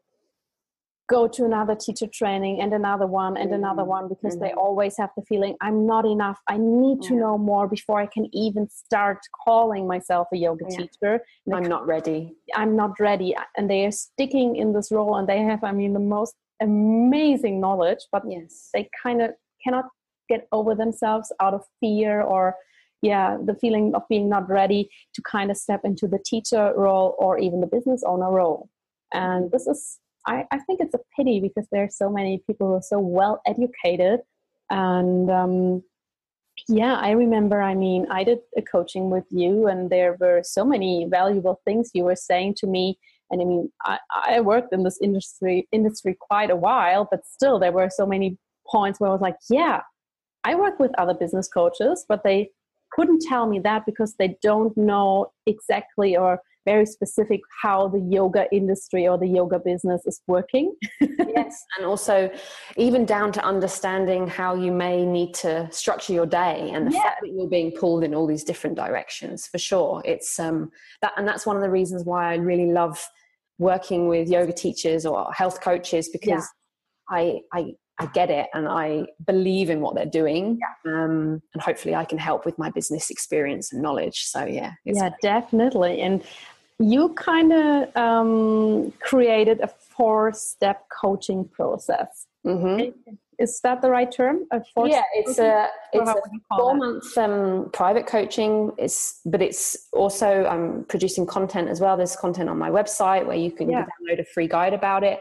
go 1.08 1.26
to 1.26 1.44
another 1.44 1.74
teacher 1.74 2.06
training 2.06 2.60
and 2.60 2.72
another 2.72 3.06
one 3.06 3.36
and 3.36 3.52
another 3.52 3.82
mm-hmm. 3.82 3.90
one 3.90 4.08
because 4.08 4.34
mm-hmm. 4.34 4.44
they 4.44 4.52
always 4.52 4.96
have 4.96 5.10
the 5.16 5.22
feeling 5.22 5.56
i'm 5.60 5.86
not 5.86 6.04
enough 6.04 6.38
i 6.48 6.56
need 6.56 7.00
to 7.02 7.14
yeah. 7.14 7.20
know 7.20 7.38
more 7.38 7.66
before 7.66 8.00
i 8.00 8.06
can 8.06 8.28
even 8.32 8.68
start 8.68 9.18
calling 9.44 9.86
myself 9.86 10.28
a 10.32 10.36
yoga 10.36 10.64
yeah. 10.68 10.76
teacher 10.76 11.20
i'm 11.52 11.64
not 11.64 11.86
ready 11.86 12.34
i'm 12.54 12.76
not 12.76 12.92
ready 13.00 13.34
and 13.56 13.68
they 13.68 13.84
are 13.84 13.90
sticking 13.90 14.56
in 14.56 14.72
this 14.72 14.92
role 14.92 15.16
and 15.16 15.28
they 15.28 15.38
have 15.38 15.64
i 15.64 15.72
mean 15.72 15.92
the 15.92 16.00
most 16.16 16.34
amazing 16.60 17.60
knowledge 17.60 18.00
but 18.12 18.22
yes 18.28 18.68
they 18.74 18.88
kind 19.02 19.22
of 19.22 19.30
cannot 19.64 19.86
get 20.28 20.46
over 20.52 20.74
themselves 20.74 21.32
out 21.40 21.54
of 21.54 21.62
fear 21.80 22.20
or 22.20 22.54
yeah 23.00 23.38
the 23.46 23.54
feeling 23.54 23.92
of 23.94 24.02
being 24.08 24.28
not 24.28 24.48
ready 24.48 24.90
to 25.14 25.22
kind 25.22 25.50
of 25.50 25.56
step 25.56 25.80
into 25.84 26.06
the 26.06 26.18
teacher 26.24 26.72
role 26.76 27.14
or 27.18 27.38
even 27.38 27.60
the 27.60 27.66
business 27.66 28.02
owner 28.04 28.30
role 28.30 28.68
and 29.12 29.50
this 29.52 29.66
is 29.66 29.98
I, 30.26 30.44
I 30.50 30.58
think 30.60 30.80
it's 30.80 30.94
a 30.94 31.00
pity 31.16 31.40
because 31.40 31.66
there 31.70 31.84
are 31.84 31.90
so 31.90 32.10
many 32.10 32.42
people 32.46 32.68
who 32.68 32.74
are 32.74 32.82
so 32.82 32.98
well 32.98 33.40
educated 33.46 34.20
and 34.70 35.30
um, 35.30 35.82
yeah 36.68 36.94
i 36.96 37.10
remember 37.10 37.62
i 37.62 37.74
mean 37.74 38.06
i 38.10 38.24
did 38.24 38.38
a 38.56 38.62
coaching 38.62 39.10
with 39.10 39.24
you 39.30 39.68
and 39.68 39.90
there 39.90 40.16
were 40.20 40.42
so 40.44 40.64
many 40.64 41.06
valuable 41.08 41.60
things 41.64 41.90
you 41.94 42.04
were 42.04 42.16
saying 42.16 42.54
to 42.58 42.66
me. 42.66 42.98
And 43.30 43.40
i 43.40 43.44
mean 43.44 43.70
i, 43.84 43.98
I 44.12 44.40
worked 44.40 44.72
in 44.72 44.82
this 44.82 44.98
industry 45.02 45.68
industry 45.72 46.16
quite 46.18 46.50
a 46.50 46.56
while 46.56 47.06
but 47.10 47.26
still 47.26 47.58
there 47.58 47.72
were 47.72 47.90
so 47.90 48.06
many 48.06 48.38
points 48.66 48.98
where 48.98 49.10
i 49.10 49.12
was 49.12 49.20
like 49.20 49.36
yeah 49.50 49.82
i 50.44 50.54
work 50.54 50.78
with 50.78 50.90
other 50.98 51.14
business 51.14 51.48
coaches 51.48 52.04
but 52.08 52.24
they 52.24 52.50
couldn't 52.92 53.20
tell 53.20 53.46
me 53.46 53.58
that 53.60 53.84
because 53.84 54.14
they 54.18 54.36
don't 54.42 54.76
know 54.76 55.30
exactly 55.46 56.16
or 56.16 56.40
very 56.64 56.86
specific 56.86 57.40
how 57.62 57.88
the 57.88 58.00
yoga 58.00 58.46
industry 58.52 59.08
or 59.08 59.16
the 59.16 59.26
yoga 59.26 59.58
business 59.58 60.02
is 60.06 60.20
working. 60.26 60.74
yes, 61.00 61.64
and 61.76 61.86
also 61.86 62.30
even 62.76 63.04
down 63.04 63.32
to 63.32 63.44
understanding 63.44 64.26
how 64.26 64.54
you 64.54 64.72
may 64.72 65.04
need 65.04 65.34
to 65.34 65.68
structure 65.70 66.12
your 66.12 66.26
day 66.26 66.70
and 66.72 66.86
the 66.86 66.92
yeah. 66.92 67.02
fact 67.02 67.20
that 67.22 67.30
you're 67.30 67.48
being 67.48 67.72
pulled 67.72 68.04
in 68.04 68.14
all 68.14 68.26
these 68.26 68.44
different 68.44 68.76
directions. 68.76 69.46
For 69.46 69.58
sure, 69.58 70.02
it's 70.04 70.38
um, 70.38 70.70
that, 71.02 71.12
and 71.16 71.26
that's 71.26 71.46
one 71.46 71.56
of 71.56 71.62
the 71.62 71.70
reasons 71.70 72.04
why 72.04 72.32
I 72.32 72.36
really 72.36 72.70
love 72.70 73.02
working 73.58 74.08
with 74.08 74.28
yoga 74.28 74.52
teachers 74.52 75.04
or 75.04 75.32
health 75.32 75.60
coaches 75.60 76.08
because 76.08 76.28
yeah. 76.28 76.42
I 77.10 77.40
I 77.52 77.72
I 78.00 78.06
get 78.06 78.30
it 78.30 78.48
and 78.54 78.68
I 78.68 79.06
believe 79.26 79.70
in 79.70 79.80
what 79.80 79.94
they're 79.94 80.06
doing. 80.06 80.60
Yeah. 80.60 80.92
Um, 80.92 81.42
and 81.52 81.62
hopefully 81.62 81.94
I 81.94 82.04
can 82.04 82.18
help 82.18 82.44
with 82.46 82.58
my 82.58 82.70
business 82.70 83.10
experience 83.10 83.72
and 83.72 83.82
knowledge. 83.82 84.20
So 84.24 84.44
yeah. 84.44 84.72
Yeah, 84.84 85.08
great. 85.08 85.12
definitely. 85.22 86.00
And 86.00 86.22
you 86.78 87.10
kind 87.14 87.52
of 87.52 87.96
um, 87.96 88.92
created 89.00 89.60
a 89.60 89.68
four 89.68 90.32
step 90.32 90.88
coaching 90.90 91.44
process. 91.48 92.26
Mm-hmm. 92.46 93.12
Is 93.38 93.60
that 93.62 93.82
the 93.82 93.88
right 93.88 94.10
term? 94.10 94.46
A 94.52 94.60
yeah, 94.84 95.02
it's 95.14 95.38
a 95.38 95.68
it's 95.92 96.10
a 96.10 96.16
four 96.56 96.74
month 96.74 97.16
um, 97.16 97.70
private 97.72 98.06
coaching. 98.06 98.72
It's 98.78 99.20
but 99.24 99.40
it's 99.40 99.76
also 99.92 100.44
I'm 100.46 100.84
producing 100.84 101.24
content 101.24 101.68
as 101.68 101.80
well. 101.80 101.96
There's 101.96 102.16
content 102.16 102.48
on 102.48 102.58
my 102.58 102.70
website 102.70 103.26
where 103.26 103.36
you 103.36 103.52
can 103.52 103.70
yeah. 103.70 103.84
download 103.84 104.20
a 104.20 104.24
free 104.24 104.48
guide 104.48 104.74
about 104.74 105.04
it. 105.04 105.20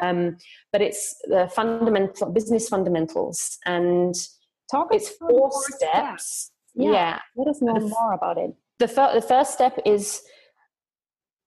Um, 0.00 0.38
but 0.72 0.80
it's 0.80 1.14
the 1.24 1.50
fundamental 1.54 2.30
business 2.30 2.68
fundamentals 2.68 3.58
and 3.66 4.14
talk. 4.70 4.88
It's 4.92 5.10
four 5.10 5.50
steps. 5.52 6.52
Yeah. 6.74 6.92
yeah. 6.92 7.18
Let 7.36 7.48
us 7.48 7.60
know 7.60 7.78
more 7.78 8.14
about 8.14 8.38
it. 8.38 8.54
The, 8.78 8.88
fir- 8.88 9.12
the 9.14 9.22
first 9.22 9.52
step 9.52 9.78
is 9.84 10.22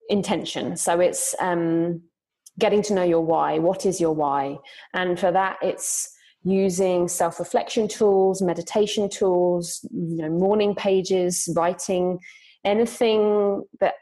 intention. 0.10 0.76
So 0.76 1.00
it's 1.00 1.34
um, 1.40 2.02
getting 2.60 2.82
to 2.84 2.94
know 2.94 3.04
your 3.04 3.22
why. 3.22 3.60
What 3.60 3.86
is 3.86 4.00
your 4.00 4.14
why? 4.14 4.58
And 4.94 5.20
for 5.20 5.32
that, 5.32 5.58
it's 5.62 6.14
using 6.44 7.08
self-reflection 7.08 7.88
tools, 7.88 8.42
meditation 8.42 9.10
tools, 9.10 9.86
you 9.92 10.18
know, 10.18 10.30
morning 10.30 10.76
pages, 10.76 11.52
writing, 11.56 12.20
anything 12.66 13.64
that 13.80 13.96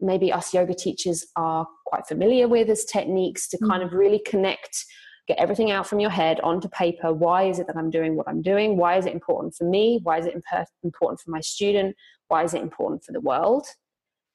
maybe 0.00 0.32
us 0.32 0.54
yoga 0.54 0.74
teachers 0.74 1.26
are 1.36 1.66
quite 1.86 2.06
familiar 2.06 2.48
with 2.48 2.70
as 2.70 2.84
techniques 2.84 3.48
to 3.48 3.58
kind 3.58 3.82
of 3.82 3.90
mm. 3.90 3.98
really 3.98 4.20
connect 4.26 4.84
get 5.28 5.38
everything 5.38 5.70
out 5.70 5.86
from 5.86 6.00
your 6.00 6.10
head 6.10 6.40
onto 6.40 6.68
paper 6.70 7.12
why 7.12 7.42
is 7.44 7.58
it 7.58 7.66
that 7.66 7.76
i'm 7.76 7.90
doing 7.90 8.16
what 8.16 8.26
i'm 8.26 8.40
doing 8.40 8.78
why 8.78 8.96
is 8.96 9.04
it 9.04 9.12
important 9.12 9.54
for 9.54 9.64
me 9.64 10.00
why 10.02 10.18
is 10.18 10.24
it 10.24 10.34
important 10.82 11.20
for 11.20 11.30
my 11.30 11.40
student 11.40 11.94
why 12.28 12.42
is 12.42 12.54
it 12.54 12.62
important 12.62 13.04
for 13.04 13.12
the 13.12 13.20
world 13.20 13.66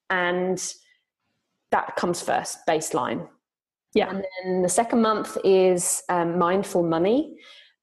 and 0.10 0.76
that 1.72 1.96
comes 1.96 2.22
first, 2.22 2.60
baseline. 2.68 3.28
Yeah. 3.96 4.10
And 4.10 4.26
then 4.44 4.62
the 4.62 4.70
second 4.70 5.02
month 5.02 5.38
is 5.44 6.04
um, 6.10 6.38
mindful 6.38 6.84
money 6.84 7.34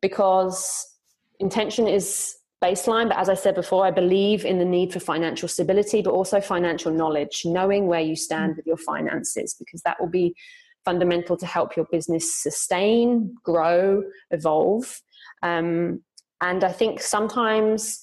because 0.00 0.86
intention 1.40 1.88
is 1.88 2.36
baseline. 2.62 3.08
But 3.08 3.18
as 3.18 3.30
I 3.30 3.34
said 3.34 3.54
before, 3.54 3.84
I 3.86 3.90
believe 3.90 4.44
in 4.44 4.58
the 4.58 4.64
need 4.64 4.92
for 4.92 5.00
financial 5.00 5.48
stability, 5.48 6.02
but 6.02 6.12
also 6.12 6.40
financial 6.40 6.92
knowledge, 6.92 7.42
knowing 7.46 7.86
where 7.86 8.00
you 8.00 8.14
stand 8.14 8.52
mm. 8.52 8.56
with 8.56 8.66
your 8.66 8.76
finances, 8.76 9.56
because 9.58 9.80
that 9.82 9.98
will 9.98 10.08
be 10.08 10.34
fundamental 10.84 11.36
to 11.36 11.46
help 11.46 11.76
your 11.76 11.86
business 11.90 12.36
sustain, 12.36 13.34
grow, 13.42 14.02
evolve. 14.30 15.00
Um, 15.42 16.02
and 16.42 16.62
I 16.62 16.72
think 16.72 17.00
sometimes 17.00 18.02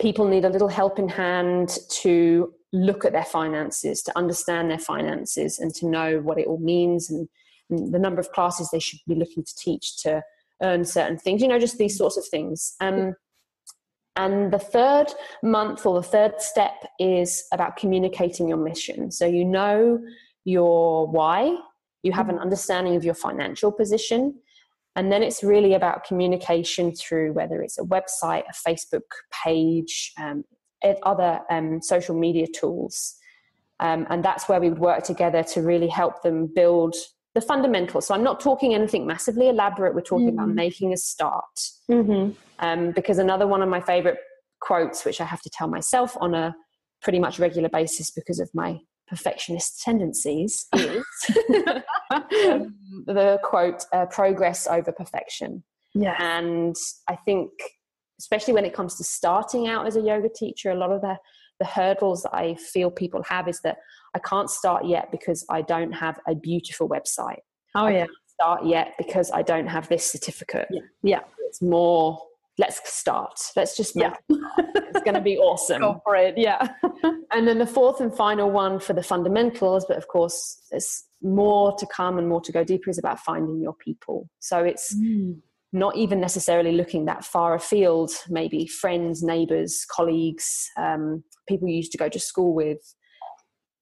people 0.00 0.26
need 0.26 0.44
a 0.44 0.50
little 0.50 0.68
help 0.68 0.98
in 0.98 1.08
hand 1.08 1.78
to 2.02 2.52
look 2.76 3.04
at 3.04 3.12
their 3.12 3.24
finances, 3.24 4.02
to 4.02 4.16
understand 4.16 4.70
their 4.70 4.78
finances, 4.78 5.58
and 5.58 5.74
to 5.74 5.88
know 5.88 6.20
what 6.20 6.38
it 6.38 6.46
all 6.46 6.58
means 6.58 7.10
and, 7.10 7.28
and, 7.70 7.92
the 7.92 7.98
number 7.98 8.20
of 8.20 8.30
classes 8.32 8.68
they 8.70 8.78
should 8.78 9.00
be 9.06 9.14
looking 9.14 9.42
to 9.42 9.54
teach 9.56 9.96
to 10.02 10.22
earn 10.62 10.84
certain 10.84 11.18
things. 11.18 11.42
You 11.42 11.48
know, 11.48 11.58
just 11.58 11.78
these 11.78 11.96
sorts 11.96 12.16
of 12.16 12.26
things. 12.26 12.74
Um, 12.80 13.14
and 14.16 14.52
the 14.52 14.58
third 14.58 15.06
month 15.42 15.84
or 15.84 16.00
the 16.00 16.06
third 16.06 16.40
step 16.40 16.74
is 16.98 17.44
about 17.52 17.76
communicating 17.76 18.48
your 18.48 18.58
mission. 18.58 19.10
So 19.10 19.26
you 19.26 19.44
know 19.44 19.98
your 20.44 21.06
why, 21.06 21.56
you 22.02 22.12
have 22.12 22.28
an 22.28 22.38
understanding 22.38 22.96
of 22.96 23.04
your 23.04 23.14
financial 23.14 23.70
position, 23.70 24.38
and 24.94 25.12
then 25.12 25.22
it's 25.22 25.44
really 25.44 25.74
about 25.74 26.04
communication 26.04 26.94
through 26.94 27.34
whether 27.34 27.60
it's 27.62 27.78
a 27.78 27.82
website, 27.82 28.44
a 28.48 28.68
Facebook 28.68 29.02
page, 29.44 30.12
um, 30.18 30.44
other 31.02 31.40
um, 31.50 31.80
social 31.82 32.18
media 32.18 32.46
tools. 32.46 33.14
Um, 33.80 34.06
and 34.08 34.24
that's 34.24 34.48
where 34.48 34.60
we 34.60 34.70
would 34.70 34.78
work 34.78 35.04
together 35.04 35.42
to 35.42 35.62
really 35.62 35.88
help 35.88 36.22
them 36.22 36.50
build 36.54 36.94
the 37.34 37.40
fundamentals. 37.42 38.06
So 38.06 38.14
I'm 38.14 38.22
not 38.22 38.40
talking 38.40 38.74
anything 38.74 39.06
massively 39.06 39.48
elaborate. 39.48 39.94
We're 39.94 40.00
talking 40.00 40.28
mm-hmm. 40.28 40.38
about 40.38 40.54
making 40.54 40.92
a 40.92 40.96
start. 40.96 41.44
Mm-hmm. 41.90 42.32
Um, 42.58 42.92
because 42.92 43.18
another 43.18 43.46
one 43.46 43.60
of 43.60 43.68
my 43.68 43.80
favorite 43.80 44.16
quotes, 44.60 45.04
which 45.04 45.20
I 45.20 45.24
have 45.24 45.42
to 45.42 45.50
tell 45.50 45.68
myself 45.68 46.16
on 46.18 46.34
a 46.34 46.56
pretty 47.02 47.18
much 47.18 47.38
regular 47.38 47.68
basis 47.68 48.10
because 48.10 48.40
of 48.40 48.48
my 48.54 48.78
perfectionist 49.06 49.82
tendencies, 49.82 50.66
is 50.74 51.04
the 53.06 53.38
quote, 53.44 53.84
uh, 53.92 54.06
progress 54.06 54.66
over 54.66 54.90
perfection. 54.90 55.62
Yeah. 55.94 56.16
And 56.18 56.74
I 57.06 57.16
think 57.16 57.50
especially 58.18 58.54
when 58.54 58.64
it 58.64 58.74
comes 58.74 58.96
to 58.96 59.04
starting 59.04 59.68
out 59.68 59.86
as 59.86 59.96
a 59.96 60.00
yoga 60.00 60.28
teacher, 60.28 60.70
a 60.70 60.74
lot 60.74 60.92
of 60.92 61.00
the, 61.00 61.16
the 61.58 61.66
hurdles 61.66 62.22
that 62.22 62.34
I 62.34 62.54
feel 62.54 62.90
people 62.90 63.22
have 63.24 63.48
is 63.48 63.60
that 63.62 63.78
I 64.14 64.18
can't 64.18 64.50
start 64.50 64.86
yet 64.86 65.10
because 65.10 65.44
I 65.50 65.62
don't 65.62 65.92
have 65.92 66.18
a 66.26 66.34
beautiful 66.34 66.88
website. 66.88 67.40
Oh, 67.74 67.88
yeah. 67.88 68.06
start 68.26 68.64
yet 68.64 68.94
because 68.96 69.30
I 69.30 69.42
don't 69.42 69.66
have 69.66 69.88
this 69.88 70.10
certificate. 70.10 70.68
Yeah. 70.70 70.80
yeah. 71.02 71.20
It's 71.46 71.60
more, 71.60 72.18
let's 72.58 72.80
start. 72.90 73.38
Let's 73.54 73.76
just, 73.76 73.94
yeah. 73.94 74.14
it's 74.30 75.04
going 75.04 75.14
to 75.14 75.20
be 75.20 75.36
awesome. 75.38 75.80
Go 75.80 76.00
for 76.02 76.16
it. 76.16 76.38
Yeah. 76.38 76.66
and 77.32 77.46
then 77.46 77.58
the 77.58 77.66
fourth 77.66 78.00
and 78.00 78.14
final 78.14 78.50
one 78.50 78.80
for 78.80 78.94
the 78.94 79.02
fundamentals, 79.02 79.84
but 79.86 79.98
of 79.98 80.08
course, 80.08 80.62
there's 80.70 81.04
more 81.22 81.76
to 81.76 81.86
come 81.86 82.18
and 82.18 82.28
more 82.28 82.40
to 82.40 82.52
go 82.52 82.64
deeper 82.64 82.88
is 82.88 82.98
about 82.98 83.20
finding 83.20 83.60
your 83.60 83.74
people. 83.74 84.28
So 84.38 84.64
it's, 84.64 84.94
mm 84.94 85.36
not 85.76 85.94
even 85.94 86.20
necessarily 86.20 86.72
looking 86.72 87.04
that 87.04 87.24
far 87.24 87.54
afield, 87.54 88.10
maybe 88.30 88.66
friends, 88.66 89.22
neighbors, 89.22 89.84
colleagues, 89.90 90.70
um, 90.78 91.22
people 91.46 91.68
you 91.68 91.76
used 91.76 91.92
to 91.92 91.98
go 91.98 92.08
to 92.08 92.18
school 92.18 92.54
with, 92.54 92.94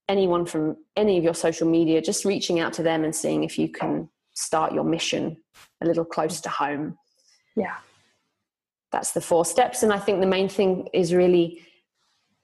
anyone 0.08 0.44
from 0.44 0.76
any 0.96 1.16
of 1.16 1.24
your 1.24 1.34
social 1.34 1.68
media, 1.68 2.02
just 2.02 2.24
reaching 2.24 2.58
out 2.58 2.72
to 2.72 2.82
them 2.82 3.04
and 3.04 3.14
seeing 3.14 3.44
if 3.44 3.58
you 3.58 3.68
can 3.68 4.08
start 4.34 4.72
your 4.72 4.82
mission 4.82 5.36
a 5.80 5.86
little 5.86 6.04
closer 6.04 6.42
to 6.42 6.48
home. 6.48 6.98
Yeah. 7.54 7.76
That's 8.90 9.12
the 9.12 9.20
four 9.20 9.44
steps. 9.44 9.84
And 9.84 9.92
I 9.92 9.98
think 9.98 10.20
the 10.20 10.26
main 10.26 10.48
thing 10.48 10.88
is 10.92 11.14
really, 11.14 11.62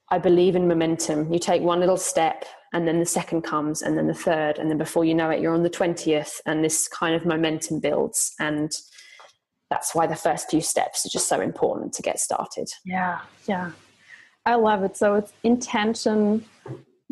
I 0.09 0.17
believe 0.17 0.55
in 0.55 0.65
momentum. 0.65 1.31
You 1.31 1.39
take 1.39 1.61
one 1.61 1.81
little 1.81 1.97
step 1.97 2.45
and 2.73 2.87
then 2.87 2.99
the 2.99 3.05
second 3.05 3.41
comes 3.41 3.81
and 3.81 3.97
then 3.97 4.07
the 4.07 4.13
third. 4.13 4.59
And 4.59 4.69
then 4.69 4.77
before 4.77 5.03
you 5.03 5.13
know 5.13 5.29
it, 5.29 5.41
you're 5.41 5.53
on 5.53 5.63
the 5.63 5.69
20th 5.69 6.39
and 6.45 6.63
this 6.63 6.87
kind 6.87 7.15
of 7.15 7.25
momentum 7.25 7.81
builds. 7.81 8.33
And 8.39 8.71
that's 9.71 9.95
why 9.95 10.05
the 10.05 10.15
first 10.15 10.51
few 10.51 10.61
steps 10.61 11.05
are 11.05 11.09
just 11.09 11.27
so 11.27 11.41
important 11.41 11.93
to 11.93 12.03
get 12.03 12.19
started. 12.19 12.69
Yeah. 12.85 13.21
Yeah. 13.47 13.71
I 14.45 14.55
love 14.55 14.83
it. 14.83 14.95
So 14.95 15.15
it's 15.15 15.33
intention, 15.43 16.45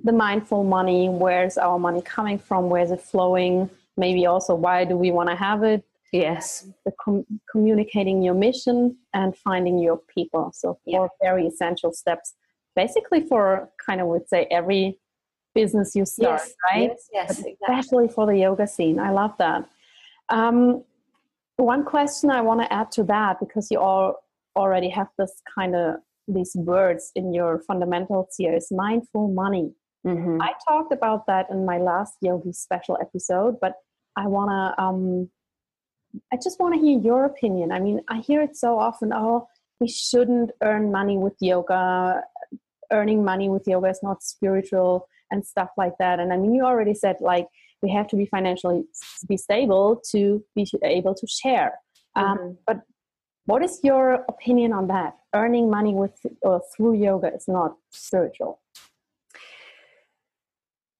the 0.04 0.12
mindful 0.12 0.64
money 0.64 1.10
where's 1.10 1.58
our 1.58 1.80
money 1.80 2.02
coming 2.02 2.38
from 2.38 2.70
where's 2.70 2.92
it 2.92 3.02
flowing 3.02 3.70
maybe 3.98 4.26
also 4.26 4.56
why 4.56 4.86
do 4.86 4.96
we 4.96 5.12
want 5.12 5.30
to 5.30 5.36
have 5.36 5.64
it 5.64 5.84
yes 6.12 6.68
the 6.86 6.92
com- 7.04 7.26
communicating 7.52 8.22
your 8.22 8.34
mission 8.34 8.96
and 9.14 9.36
finding 9.38 9.78
your 9.80 10.00
people 10.14 10.52
so 10.54 10.80
four 10.86 11.10
yeah. 11.22 11.28
very 11.30 11.48
essential 11.48 11.92
steps 11.92 12.34
basically 12.76 13.22
for 13.22 13.70
kind 13.84 14.00
of 14.02 14.08
would 14.08 14.28
say 14.28 14.48
every 14.50 14.98
business 15.54 15.96
you 15.96 16.06
start 16.06 16.42
yes. 16.42 16.54
right 16.72 16.90
yes, 16.92 17.10
yes 17.14 17.30
exactly. 17.32 17.56
especially 17.64 18.08
for 18.08 18.26
the 18.26 18.38
yoga 18.38 18.68
scene 18.68 19.00
i 19.00 19.12
love 19.12 19.34
that 19.38 19.68
um, 20.30 20.84
one 21.64 21.84
question 21.84 22.30
i 22.30 22.42
want 22.42 22.62
to 22.62 22.74
add 22.74 22.92
to 22.92 23.04
that 23.04 23.40
because 23.40 23.68
you 23.72 23.80
all 23.80 24.16
already 24.56 24.90
have 24.90 25.08
this 25.18 25.42
kind 25.54 25.76
of 25.76 25.96
these 26.28 26.52
words 26.56 27.12
in 27.16 27.34
your 27.34 27.60
fundamentals 27.68 28.36
here 28.38 28.56
is 28.56 28.68
mindful 28.72 29.28
money 29.30 29.72
Mm-hmm. 30.06 30.42
I 30.42 30.54
talked 30.68 30.94
about 30.94 31.26
that 31.28 31.48
in 31.50 31.66
my 31.66 31.78
last 31.78 32.16
Yogi 32.22 32.54
special 32.54 32.98
episode, 33.02 33.56
but 33.60 33.74
I 34.16 34.28
want 34.28 34.50
to, 34.50 34.82
um, 34.82 35.30
I 36.32 36.38
just 36.42 36.60
want 36.60 36.74
to 36.74 36.80
hear 36.80 37.00
your 37.00 37.26
opinion. 37.26 37.72
I 37.72 37.80
mean, 37.80 38.02
I 38.10 38.20
hear 38.20 38.42
it 38.42 38.56
so 38.56 38.80
often 38.80 39.12
oh, 39.14 39.48
we 39.80 39.88
shouldn't 39.88 40.52
earn 40.64 40.92
money 40.92 41.18
with 41.18 41.36
yoga. 41.40 42.22
Earning 42.92 43.24
money 43.24 43.50
with 43.50 43.68
yoga 43.68 43.90
is 43.90 44.00
not 44.02 44.24
spiritual 44.24 45.08
and 45.32 45.46
stuff 45.46 45.70
like 45.78 45.94
that. 46.00 46.20
And 46.20 46.34
I 46.34 46.38
mean, 46.38 46.56
you 46.56 46.64
already 46.64 46.96
said 46.96 47.18
like 47.20 47.46
we 47.82 47.92
have 47.92 48.08
to 48.08 48.16
be 48.16 48.26
financially 48.26 48.84
be 49.28 49.38
stable 49.38 50.02
to 50.12 50.44
be 50.56 50.66
able 50.84 51.16
to 51.16 51.28
share. 51.28 51.74
Um, 52.16 52.26
mm-hmm. 52.26 52.48
Um, 52.48 52.58
but 52.68 52.78
what 53.46 53.64
is 53.64 53.80
your 53.84 54.26
opinion 54.30 54.74
on 54.74 54.88
that? 54.88 55.16
Earning 55.34 55.70
money 55.70 55.94
with 55.94 56.14
or 56.42 56.62
through 56.76 56.96
yoga 56.96 57.34
is 57.34 57.48
not 57.48 57.76
spiritual. 57.92 58.60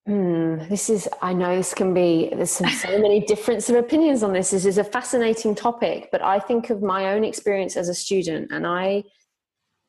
Hmm, 0.08 0.58
this 0.70 0.90
is, 0.90 1.08
I 1.22 1.34
know 1.34 1.56
this 1.56 1.76
can 1.76 1.94
be, 1.94 2.30
there's 2.34 2.50
some, 2.50 2.70
so 2.70 3.00
many 3.00 3.20
difference 3.20 3.70
of 3.70 3.76
opinions 3.76 4.24
on 4.24 4.34
this. 4.34 4.50
This 4.50 4.66
is 4.66 4.80
a 4.80 4.84
fascinating 4.84 5.54
topic, 5.54 6.10
but 6.12 6.24
I 6.24 6.40
think 6.40 6.72
of 6.72 6.82
my 6.82 7.14
own 7.14 7.24
experience 7.24 7.78
as 7.78 7.90
a 7.90 7.94
student 7.94 8.52
and 8.52 8.66
I 8.66 9.04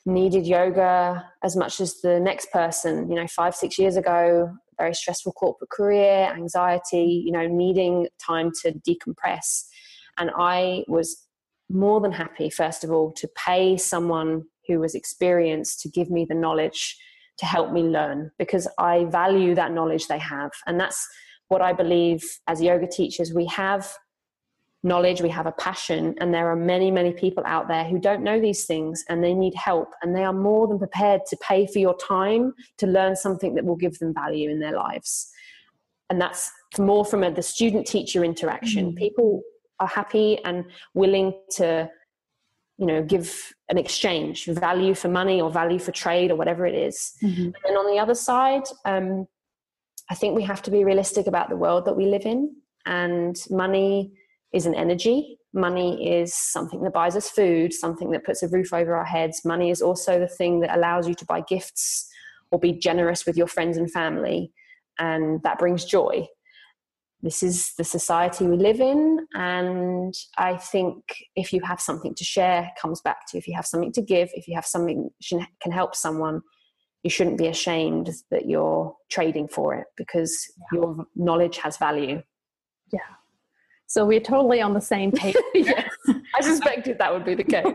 needed 0.05 0.47
yoga 0.47 1.27
as 1.43 1.57
much 1.57 1.81
as 1.81 2.03
the 2.03 2.21
next 2.21 2.53
person, 2.53 3.09
you 3.09 3.17
know, 3.17 3.27
five, 3.29 3.55
six 3.55 3.79
years 3.79 3.97
ago, 3.97 4.53
very 4.81 4.95
stressful 4.95 5.33
corporate 5.33 5.71
career, 5.71 6.33
anxiety, 6.35 7.23
you 7.25 7.33
know, 7.33 7.47
needing 7.47 8.09
time 8.25 8.51
to 8.63 8.73
decompress. 8.73 9.65
And 10.19 10.31
I 10.37 10.85
was 10.89 11.27
more 11.69 12.01
than 12.01 12.13
happy, 12.13 12.51
first 12.51 12.83
of 12.83 12.91
all, 12.91 13.13
to 13.13 13.29
pay 13.47 13.77
someone 13.77 14.45
who 14.67 14.81
was 14.81 14.95
experienced 14.95 15.81
to 15.81 15.89
give 15.89 16.11
me 16.11 16.25
the 16.29 16.35
knowledge 16.35 16.97
to 17.39 17.47
help 17.47 17.73
me 17.73 17.83
learn 17.83 18.31
because 18.39 18.69
I 18.79 19.05
value 19.05 19.55
that 19.55 19.73
knowledge 19.73 20.07
they 20.09 20.19
have. 20.19 20.51
And 20.67 20.79
that's 20.79 21.09
what 21.49 21.63
I 21.63 21.73
believe 21.73 22.23
as 22.47 22.61
yoga 22.63 22.87
teachers. 22.87 23.33
We 23.33 23.47
have 23.47 23.93
knowledge, 24.83 25.21
we 25.21 25.29
have 25.29 25.47
a 25.47 25.53
passion, 25.53 26.15
and 26.21 26.33
there 26.33 26.51
are 26.51 26.57
many, 26.57 26.91
many 26.91 27.13
people 27.13 27.43
out 27.47 27.69
there 27.69 27.85
who 27.85 27.99
don't 27.99 28.23
know 28.23 28.41
these 28.41 28.65
things 28.65 29.05
and 29.09 29.23
they 29.23 29.35
need 29.35 29.55
help. 29.55 29.93
And 30.03 30.17
they 30.17 30.25
are 30.25 30.33
more 30.33 30.67
than 30.67 30.79
prepared 30.79 31.23
to 31.27 31.37
pay 31.37 31.67
for 31.67 31.79
your 31.79 31.97
time 31.97 32.55
to 32.79 32.87
learn 32.87 33.15
something 33.15 33.55
that 33.55 33.65
will 33.65 33.77
give 33.77 33.99
them 33.99 34.15
value 34.15 34.49
in 34.49 34.59
their 34.59 34.75
lives. 34.75 35.31
And 36.09 36.21
that's 36.21 36.51
more 36.79 37.05
from 37.05 37.23
a, 37.23 37.31
the 37.31 37.43
student 37.43 37.87
teacher 37.87 38.25
interaction. 38.25 38.93
Mm. 38.93 38.97
People 38.97 39.43
are 39.81 39.87
happy 39.87 40.39
and 40.45 40.65
willing 40.95 41.35
to 41.57 41.91
you 42.77 42.87
know 42.87 43.03
give 43.03 43.53
an 43.69 43.77
exchange 43.77 44.47
value 44.47 44.95
for 44.95 45.09
money 45.09 45.41
or 45.41 45.51
value 45.51 45.79
for 45.79 45.93
trade 45.93 46.31
or 46.31 46.37
whatever 46.37 46.65
it 46.67 46.75
is 46.75 47.13
mm-hmm. 47.23 47.51
and 47.67 47.77
on 47.77 47.93
the 47.93 48.01
other 48.01 48.15
side 48.15 48.63
um, 48.87 49.27
i 50.11 50.15
think 50.15 50.35
we 50.35 50.43
have 50.43 50.63
to 50.63 50.71
be 50.71 50.83
realistic 50.83 51.27
about 51.27 51.51
the 51.51 51.57
world 51.57 51.85
that 51.85 51.95
we 51.95 52.07
live 52.07 52.25
in 52.25 52.55
and 52.87 53.45
money 53.51 54.13
is 54.53 54.67
an 54.67 54.75
energy. 54.75 55.39
Money 55.53 56.21
is 56.21 56.35
something 56.35 56.83
that 56.83 56.93
buys 56.93 57.17
us 57.17 57.31
food 57.31 57.73
something 57.73 58.11
that 58.11 58.25
puts 58.25 58.43
a 58.43 58.49
roof 58.49 58.73
over 58.73 58.95
our 58.95 59.05
heads. 59.05 59.45
Money 59.45 59.71
is 59.71 59.83
also 59.83 60.19
the 60.19 60.29
thing 60.29 60.61
that 60.61 60.77
allows 60.77 61.09
you 61.09 61.15
to 61.15 61.25
buy 61.25 61.41
gifts 61.41 62.09
or 62.51 62.59
be 62.59 62.73
generous 62.73 63.27
with 63.27 63.37
your 63.37 63.47
friends 63.47 63.77
and 63.77 63.91
family 63.91 64.53
and 64.99 65.43
that 65.43 65.59
brings 65.59 65.85
joy. 65.85 66.27
This 67.23 67.43
is 67.43 67.75
the 67.77 67.85
society 67.85 68.47
we 68.47 68.57
live 68.57 68.81
in 68.81 69.27
and 69.35 70.15
i 70.39 70.57
think 70.57 70.97
if 71.37 71.53
you 71.53 71.61
have 71.63 71.81
something 71.81 72.15
to 72.15 72.25
share 72.25 72.71
comes 72.81 73.01
back 73.03 73.27
to 73.29 73.37
you. 73.37 73.39
If 73.39 73.49
you 73.49 73.55
have 73.55 73.67
something 73.67 73.93
to 73.93 74.03
give 74.03 74.31
if 74.35 74.49
you 74.49 74.55
have 74.55 74.67
something 74.67 75.11
can 75.63 75.73
help 75.73 75.95
someone 75.95 76.41
you 77.03 77.11
shouldn't 77.11 77.39
be 77.39 77.47
ashamed 77.47 78.11
that 78.31 78.47
you're 78.47 78.95
trading 79.11 79.49
for 79.49 79.75
it 79.75 79.87
because 79.97 80.47
yeah. 80.73 80.79
your 80.79 81.07
knowledge 81.17 81.57
has 81.59 81.77
value. 81.77 82.23
Yeah 82.93 83.20
so 83.91 84.07
we're 84.07 84.21
totally 84.21 84.61
on 84.61 84.73
the 84.73 84.81
same 84.81 85.11
page 85.11 85.35
yes 85.55 85.91
i 86.37 86.41
suspected 86.41 86.97
that 86.99 87.13
would 87.13 87.25
be 87.25 87.35
the 87.35 87.45
case 87.45 87.75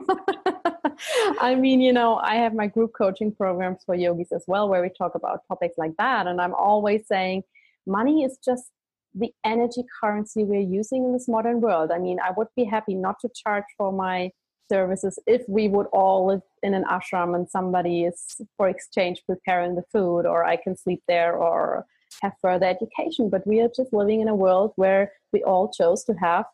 I 1.39 1.55
mean, 1.55 1.81
you 1.81 1.91
know, 1.91 2.15
I 2.17 2.35
have 2.35 2.53
my 2.53 2.67
group 2.67 2.93
coaching 2.97 3.33
programs 3.33 3.83
for 3.85 3.95
yogis 3.95 4.31
as 4.31 4.43
well, 4.47 4.69
where 4.69 4.81
we 4.81 4.89
talk 4.89 5.15
about 5.15 5.41
topics 5.47 5.77
like 5.77 5.91
that. 5.97 6.27
And 6.27 6.39
I'm 6.39 6.53
always 6.53 7.07
saying 7.07 7.43
money 7.85 8.23
is 8.23 8.37
just 8.43 8.71
the 9.13 9.31
energy 9.43 9.83
currency 10.01 10.43
we're 10.43 10.59
using 10.59 11.05
in 11.05 11.13
this 11.13 11.27
modern 11.27 11.61
world. 11.61 11.91
I 11.91 11.99
mean, 11.99 12.19
I 12.19 12.31
would 12.35 12.47
be 12.55 12.65
happy 12.65 12.95
not 12.95 13.19
to 13.21 13.29
charge 13.35 13.65
for 13.77 13.91
my 13.91 14.31
services 14.69 15.19
if 15.27 15.43
we 15.47 15.67
would 15.67 15.85
all 15.93 16.27
live 16.27 16.41
in 16.63 16.73
an 16.73 16.83
ashram 16.85 17.35
and 17.35 17.49
somebody 17.49 18.03
is 18.03 18.41
for 18.57 18.67
exchange 18.67 19.21
preparing 19.25 19.75
the 19.75 19.83
food 19.91 20.25
or 20.25 20.43
I 20.43 20.55
can 20.55 20.75
sleep 20.75 21.03
there 21.07 21.35
or 21.35 21.85
have 22.21 22.33
further 22.41 22.65
education. 22.65 23.29
But 23.29 23.45
we 23.45 23.61
are 23.61 23.69
just 23.75 23.93
living 23.93 24.21
in 24.21 24.27
a 24.27 24.35
world 24.35 24.73
where 24.75 25.11
we 25.33 25.43
all 25.43 25.71
chose 25.71 26.03
to 26.05 26.13
have 26.13 26.45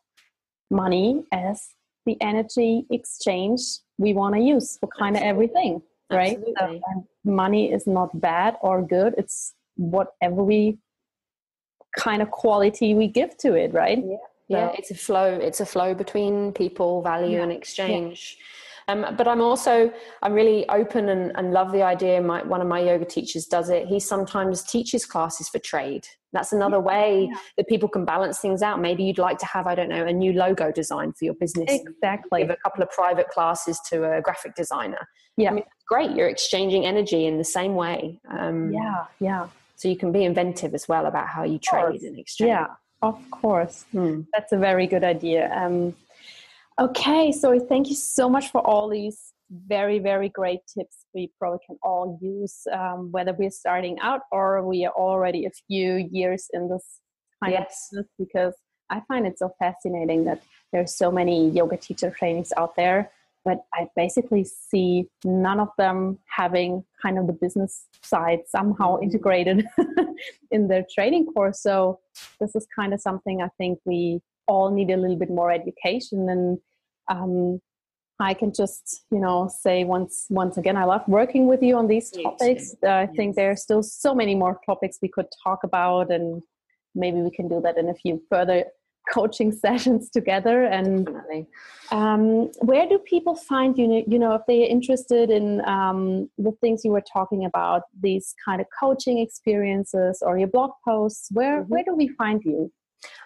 money 0.69 1.23
as 1.31 1.69
the 2.05 2.17
energy 2.21 2.85
exchange 2.89 3.61
we 3.97 4.13
want 4.13 4.35
to 4.35 4.41
use 4.41 4.77
for 4.79 4.89
kind 4.97 5.15
of 5.15 5.21
everything, 5.21 5.81
right? 6.11 6.39
So, 6.59 6.65
uh, 6.65 7.01
money 7.23 7.71
is 7.71 7.85
not 7.85 8.19
bad 8.19 8.57
or 8.61 8.81
good. 8.81 9.13
It's 9.17 9.53
whatever 9.75 10.43
we 10.43 10.79
kind 11.97 12.21
of 12.21 12.31
quality 12.31 12.93
we 12.93 13.07
give 13.07 13.37
to 13.37 13.53
it 13.53 13.73
right 13.73 14.01
yeah 14.05 14.17
yeah 14.47 14.71
it's 14.77 14.91
a 14.91 14.95
flow 14.95 15.25
it's 15.25 15.59
a 15.59 15.65
flow 15.65 15.93
between 15.93 16.53
people 16.53 17.01
value 17.01 17.37
yeah. 17.37 17.43
and 17.43 17.51
exchange 17.51 18.37
yeah. 18.39 18.45
Um, 18.91 19.15
but 19.15 19.27
I'm 19.27 19.41
also 19.41 19.91
I'm 20.21 20.33
really 20.33 20.67
open 20.69 21.09
and, 21.09 21.31
and 21.35 21.53
love 21.53 21.71
the 21.71 21.83
idea. 21.83 22.21
My, 22.21 22.43
one 22.43 22.61
of 22.61 22.67
my 22.67 22.79
yoga 22.79 23.05
teachers 23.05 23.45
does 23.45 23.69
it. 23.69 23.87
He 23.87 23.99
sometimes 23.99 24.63
teaches 24.63 25.05
classes 25.05 25.49
for 25.49 25.59
trade. 25.59 26.07
That's 26.33 26.53
another 26.53 26.77
yeah, 26.77 26.83
way 26.83 27.29
yeah. 27.29 27.37
that 27.57 27.67
people 27.67 27.89
can 27.89 28.05
balance 28.05 28.39
things 28.39 28.61
out. 28.61 28.79
Maybe 28.79 29.03
you'd 29.03 29.17
like 29.17 29.37
to 29.39 29.45
have 29.45 29.67
I 29.67 29.75
don't 29.75 29.89
know 29.89 30.05
a 30.05 30.13
new 30.13 30.33
logo 30.33 30.71
design 30.71 31.13
for 31.13 31.25
your 31.25 31.33
business. 31.35 31.69
Exactly. 31.69 32.41
Give 32.41 32.51
a 32.51 32.57
couple 32.57 32.83
of 32.83 32.89
private 32.91 33.29
classes 33.29 33.79
to 33.89 34.17
a 34.17 34.21
graphic 34.21 34.55
designer. 34.55 35.07
Yeah, 35.37 35.51
I 35.51 35.53
mean, 35.53 35.63
great. 35.87 36.11
You're 36.11 36.29
exchanging 36.29 36.85
energy 36.85 37.25
in 37.25 37.37
the 37.37 37.43
same 37.43 37.75
way. 37.75 38.19
Um, 38.29 38.71
yeah, 38.71 39.05
yeah. 39.19 39.47
So 39.75 39.87
you 39.87 39.97
can 39.97 40.11
be 40.11 40.23
inventive 40.23 40.73
as 40.73 40.87
well 40.87 41.05
about 41.05 41.27
how 41.27 41.43
you 41.43 41.57
trade 41.57 42.03
and 42.03 42.17
exchange. 42.19 42.49
Yeah, 42.49 42.67
of 43.01 43.19
course. 43.31 43.85
Hmm. 43.91 44.21
That's 44.31 44.51
a 44.51 44.57
very 44.57 44.87
good 44.87 45.03
idea. 45.03 45.51
Um, 45.53 45.95
okay, 46.81 47.31
so 47.31 47.59
thank 47.59 47.89
you 47.89 47.95
so 47.95 48.27
much 48.27 48.49
for 48.51 48.65
all 48.65 48.89
these 48.89 49.33
very, 49.51 49.99
very 49.99 50.29
great 50.29 50.61
tips 50.73 51.05
we 51.13 51.31
probably 51.37 51.59
can 51.65 51.77
all 51.83 52.17
use, 52.21 52.65
um, 52.71 53.11
whether 53.11 53.33
we're 53.33 53.51
starting 53.51 53.99
out 53.99 54.21
or 54.31 54.65
we 54.65 54.85
are 54.85 54.93
already 54.93 55.45
a 55.45 55.51
few 55.67 56.07
years 56.11 56.47
in 56.53 56.69
this 56.69 57.01
kind 57.43 57.53
yes. 57.53 57.61
of 57.61 57.69
business, 57.69 58.07
because 58.17 58.53
I 58.89 59.01
find 59.07 59.27
it 59.27 59.37
so 59.37 59.53
fascinating 59.59 60.25
that 60.25 60.41
there's 60.73 60.93
so 60.93 61.11
many 61.11 61.49
yoga 61.49 61.77
teacher 61.77 62.09
trainings 62.09 62.51
out 62.57 62.75
there, 62.75 63.11
but 63.45 63.63
I 63.73 63.87
basically 63.95 64.45
see 64.45 65.07
none 65.23 65.59
of 65.59 65.69
them 65.77 66.17
having 66.35 66.83
kind 67.01 67.19
of 67.19 67.27
the 67.27 67.33
business 67.33 67.85
side 68.01 68.39
somehow 68.47 68.95
mm-hmm. 68.95 69.03
integrated 69.03 69.67
in 70.51 70.67
their 70.67 70.85
training 70.93 71.27
course. 71.27 71.61
So 71.61 71.99
this 72.39 72.55
is 72.55 72.65
kind 72.73 72.93
of 72.93 73.01
something 73.01 73.41
I 73.41 73.49
think 73.57 73.79
we 73.85 74.21
all 74.47 74.71
need 74.71 74.89
a 74.91 74.97
little 74.97 75.15
bit 75.17 75.29
more 75.29 75.51
education 75.51 76.29
and 76.29 76.57
um, 77.11 77.59
I 78.19 78.33
can 78.33 78.53
just, 78.53 79.05
you 79.11 79.19
know, 79.19 79.49
say 79.61 79.83
once 79.83 80.27
once 80.29 80.57
again, 80.57 80.77
I 80.77 80.85
love 80.85 81.01
working 81.07 81.47
with 81.47 81.61
you 81.63 81.75
on 81.75 81.87
these 81.87 82.11
topics. 82.11 82.75
Uh, 82.83 82.87
I 82.87 83.01
yes. 83.03 83.15
think 83.15 83.35
there 83.35 83.51
are 83.51 83.55
still 83.55 83.83
so 83.83 84.13
many 84.13 84.35
more 84.35 84.59
topics 84.65 84.99
we 85.01 85.07
could 85.07 85.27
talk 85.43 85.63
about, 85.63 86.11
and 86.11 86.41
maybe 86.93 87.17
we 87.21 87.31
can 87.31 87.47
do 87.47 87.59
that 87.61 87.77
in 87.77 87.89
a 87.89 87.95
few 87.95 88.21
further 88.29 88.65
coaching 89.11 89.51
sessions 89.51 90.11
together. 90.11 90.63
And 90.63 91.09
um, 91.91 92.51
where 92.61 92.87
do 92.87 92.99
people 92.99 93.35
find 93.35 93.75
you? 93.75 94.03
You 94.07 94.19
know, 94.19 94.35
if 94.35 94.43
they 94.47 94.63
are 94.63 94.69
interested 94.69 95.31
in 95.31 95.61
um, 95.65 96.29
the 96.37 96.51
things 96.61 96.85
you 96.85 96.91
were 96.91 97.03
talking 97.11 97.45
about, 97.45 97.81
these 97.99 98.35
kind 98.45 98.61
of 98.61 98.67
coaching 98.79 99.17
experiences 99.17 100.21
or 100.21 100.37
your 100.37 100.47
blog 100.47 100.71
posts, 100.85 101.29
where 101.31 101.61
mm-hmm. 101.61 101.69
where 101.69 101.83
do 101.83 101.95
we 101.95 102.07
find 102.09 102.43
you? 102.43 102.71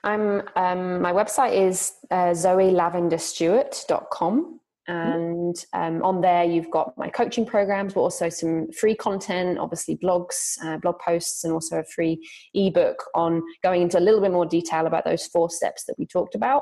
I'm 0.03 0.43
um, 0.55 1.01
my 1.01 1.11
website 1.11 1.53
is 1.53 1.93
uh, 2.11 2.31
zoelavenderstuart.com 2.31 4.59
Mm-hmm. 4.87 5.11
and 5.11 5.55
um, 5.73 6.03
on 6.03 6.21
there 6.21 6.43
you've 6.43 6.69
got 6.69 6.95
my 6.95 7.09
coaching 7.09 7.43
programs 7.43 7.95
but 7.95 8.01
also 8.01 8.29
some 8.29 8.71
free 8.71 8.93
content 8.93 9.57
obviously 9.57 9.97
blogs 9.97 10.63
uh, 10.63 10.77
blog 10.77 10.99
posts 10.99 11.43
and 11.43 11.51
also 11.51 11.79
a 11.79 11.83
free 11.85 12.23
ebook 12.53 13.03
on 13.15 13.41
going 13.63 13.81
into 13.81 13.97
a 13.97 13.99
little 13.99 14.21
bit 14.21 14.31
more 14.31 14.45
detail 14.45 14.85
about 14.85 15.03
those 15.03 15.25
four 15.25 15.49
steps 15.49 15.85
that 15.85 15.95
we 15.97 16.05
talked 16.05 16.35
about 16.35 16.61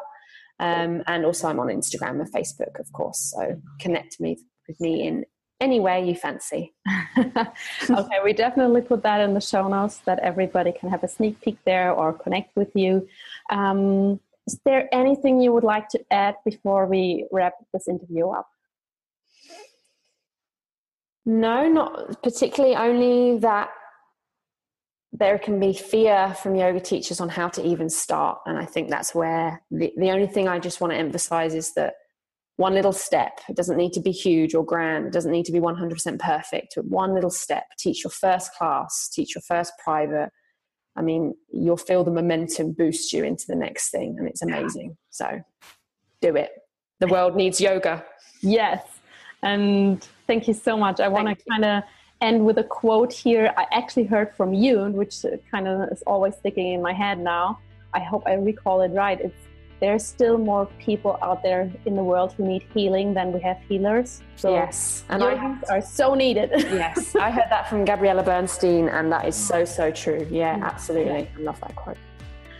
um, 0.61 1.03
and 1.07 1.25
also 1.25 1.49
i'm 1.49 1.59
on 1.59 1.67
instagram 1.67 2.21
and 2.21 2.31
facebook 2.31 2.79
of 2.79 2.89
course 2.93 3.33
so 3.35 3.57
connect 3.81 4.17
me 4.21 4.37
with 4.69 4.79
me 4.79 5.05
in 5.05 5.25
any 5.59 5.79
way 5.79 6.05
you 6.05 6.15
fancy 6.15 6.73
okay 7.17 8.19
we 8.23 8.33
definitely 8.33 8.81
put 8.81 9.03
that 9.03 9.21
in 9.21 9.33
the 9.33 9.41
show 9.41 9.67
notes 9.67 9.97
that 9.99 10.19
everybody 10.19 10.71
can 10.71 10.89
have 10.89 11.03
a 11.03 11.07
sneak 11.07 11.39
peek 11.41 11.57
there 11.65 11.91
or 11.91 12.11
connect 12.11 12.55
with 12.55 12.71
you 12.75 13.07
um, 13.49 14.19
is 14.47 14.59
there 14.65 14.93
anything 14.93 15.39
you 15.39 15.53
would 15.53 15.63
like 15.63 15.87
to 15.89 16.03
add 16.11 16.35
before 16.43 16.85
we 16.85 17.27
wrap 17.31 17.53
this 17.71 17.87
interview 17.87 18.29
up? 18.29 18.47
No, 21.25 21.69
not 21.69 22.21
particularly, 22.21 22.75
only 22.75 23.39
that 23.39 23.69
there 25.13 25.39
can 25.39 25.59
be 25.59 25.71
fear 25.73 26.35
from 26.41 26.55
yoga 26.55 26.81
teachers 26.81 27.21
on 27.21 27.29
how 27.29 27.47
to 27.47 27.65
even 27.65 27.89
start. 27.89 28.39
And 28.45 28.57
I 28.57 28.65
think 28.65 28.89
that's 28.89 29.15
where 29.15 29.61
the, 29.71 29.93
the 29.95 30.09
only 30.09 30.27
thing 30.27 30.47
I 30.49 30.59
just 30.59 30.81
want 30.81 30.91
to 30.91 30.97
emphasize 30.97 31.53
is 31.53 31.73
that 31.75 31.93
one 32.57 32.73
little 32.73 32.93
step, 32.93 33.39
it 33.49 33.55
doesn't 33.55 33.77
need 33.77 33.93
to 33.93 33.99
be 33.99 34.11
huge 34.11 34.53
or 34.53 34.63
grand, 34.63 35.07
it 35.07 35.13
doesn't 35.13 35.31
need 35.31 35.45
to 35.45 35.51
be 35.51 35.59
100% 35.59 36.19
perfect, 36.19 36.73
but 36.75 36.85
one 36.85 37.13
little 37.13 37.31
step. 37.31 37.63
Teach 37.79 38.03
your 38.03 38.11
first 38.11 38.53
class, 38.53 39.09
teach 39.11 39.33
your 39.35 39.41
first 39.41 39.73
private, 39.83 40.29
I 40.95 41.01
mean, 41.01 41.33
you'll 41.51 41.77
feel 41.77 42.03
the 42.03 42.11
momentum 42.11 42.71
boost 42.71 43.13
you 43.13 43.23
into 43.23 43.45
the 43.47 43.55
next 43.55 43.89
thing, 43.89 44.15
and 44.19 44.27
it's 44.27 44.41
amazing. 44.41 44.97
So 45.09 45.41
do 46.21 46.35
it. 46.35 46.51
The 46.99 47.07
world 47.07 47.35
needs 47.35 47.59
yoga. 47.59 48.05
Yes. 48.41 48.85
And 49.41 50.07
thank 50.27 50.47
you 50.47 50.53
so 50.53 50.77
much. 50.77 50.99
I 50.99 51.07
want 51.07 51.27
to 51.27 51.45
kind 51.49 51.65
of 51.65 51.83
end 52.21 52.45
with 52.45 52.57
a 52.59 52.63
quote 52.63 53.11
here 53.11 53.53
I 53.57 53.65
actually 53.71 54.05
heard 54.05 54.33
from 54.35 54.53
you, 54.53 54.85
which 54.85 55.25
kind 55.49 55.67
of 55.67 55.91
is 55.91 56.03
always 56.03 56.35
sticking 56.35 56.73
in 56.73 56.81
my 56.81 56.93
head 56.93 57.19
now. 57.19 57.59
I 57.93 57.99
hope 57.99 58.23
I 58.25 58.33
recall 58.33 58.81
it 58.81 58.89
right. 58.89 59.19
It's 59.19 59.35
there's 59.83 60.05
still 60.05 60.37
more 60.37 60.65
people 60.79 61.19
out 61.21 61.43
there 61.43 61.69
in 61.85 61.93
the 61.93 62.03
world 62.11 62.31
who 62.31 62.47
need 62.47 62.63
healing 62.73 63.13
than 63.13 63.33
we 63.33 63.41
have 63.41 63.57
healers. 63.67 64.23
So 64.37 64.53
yes, 64.53 65.03
and 65.09 65.21
I 65.21 65.57
are 65.69 65.81
so 65.81 66.13
needed. 66.13 66.51
yes, 66.53 67.17
I 67.17 67.29
heard 67.29 67.49
that 67.49 67.69
from 67.69 67.83
Gabriella 67.83 68.23
Bernstein, 68.23 68.87
and 68.87 69.11
that 69.11 69.25
is 69.27 69.35
so 69.35 69.65
so 69.65 69.91
true. 69.91 70.25
Yeah, 70.31 70.55
mm-hmm. 70.55 70.63
absolutely. 70.63 71.27
I 71.27 71.27
love 71.37 71.59
that 71.59 71.75
quote. 71.75 71.97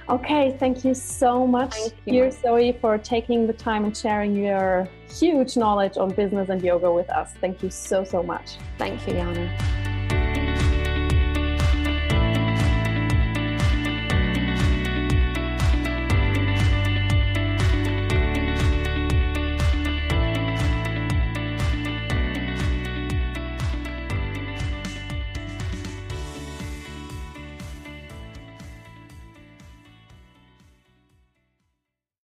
Okay, 0.10 0.58
thank 0.60 0.84
you 0.84 0.94
so 0.94 1.48
much, 1.48 1.76
dear 2.06 2.30
Zoe, 2.30 2.74
for 2.82 2.98
taking 2.98 3.48
the 3.48 3.54
time 3.54 3.86
and 3.86 3.96
sharing 3.96 4.36
your 4.36 4.90
huge 5.10 5.56
knowledge 5.56 5.96
on 5.96 6.10
business 6.10 6.50
and 6.50 6.62
yoga 6.62 6.92
with 6.92 7.10
us. 7.10 7.32
Thank 7.40 7.64
you 7.64 7.70
so 7.70 8.04
so 8.04 8.22
much. 8.22 8.58
Thank 8.78 9.08
you, 9.08 9.14
Jana. 9.14 9.83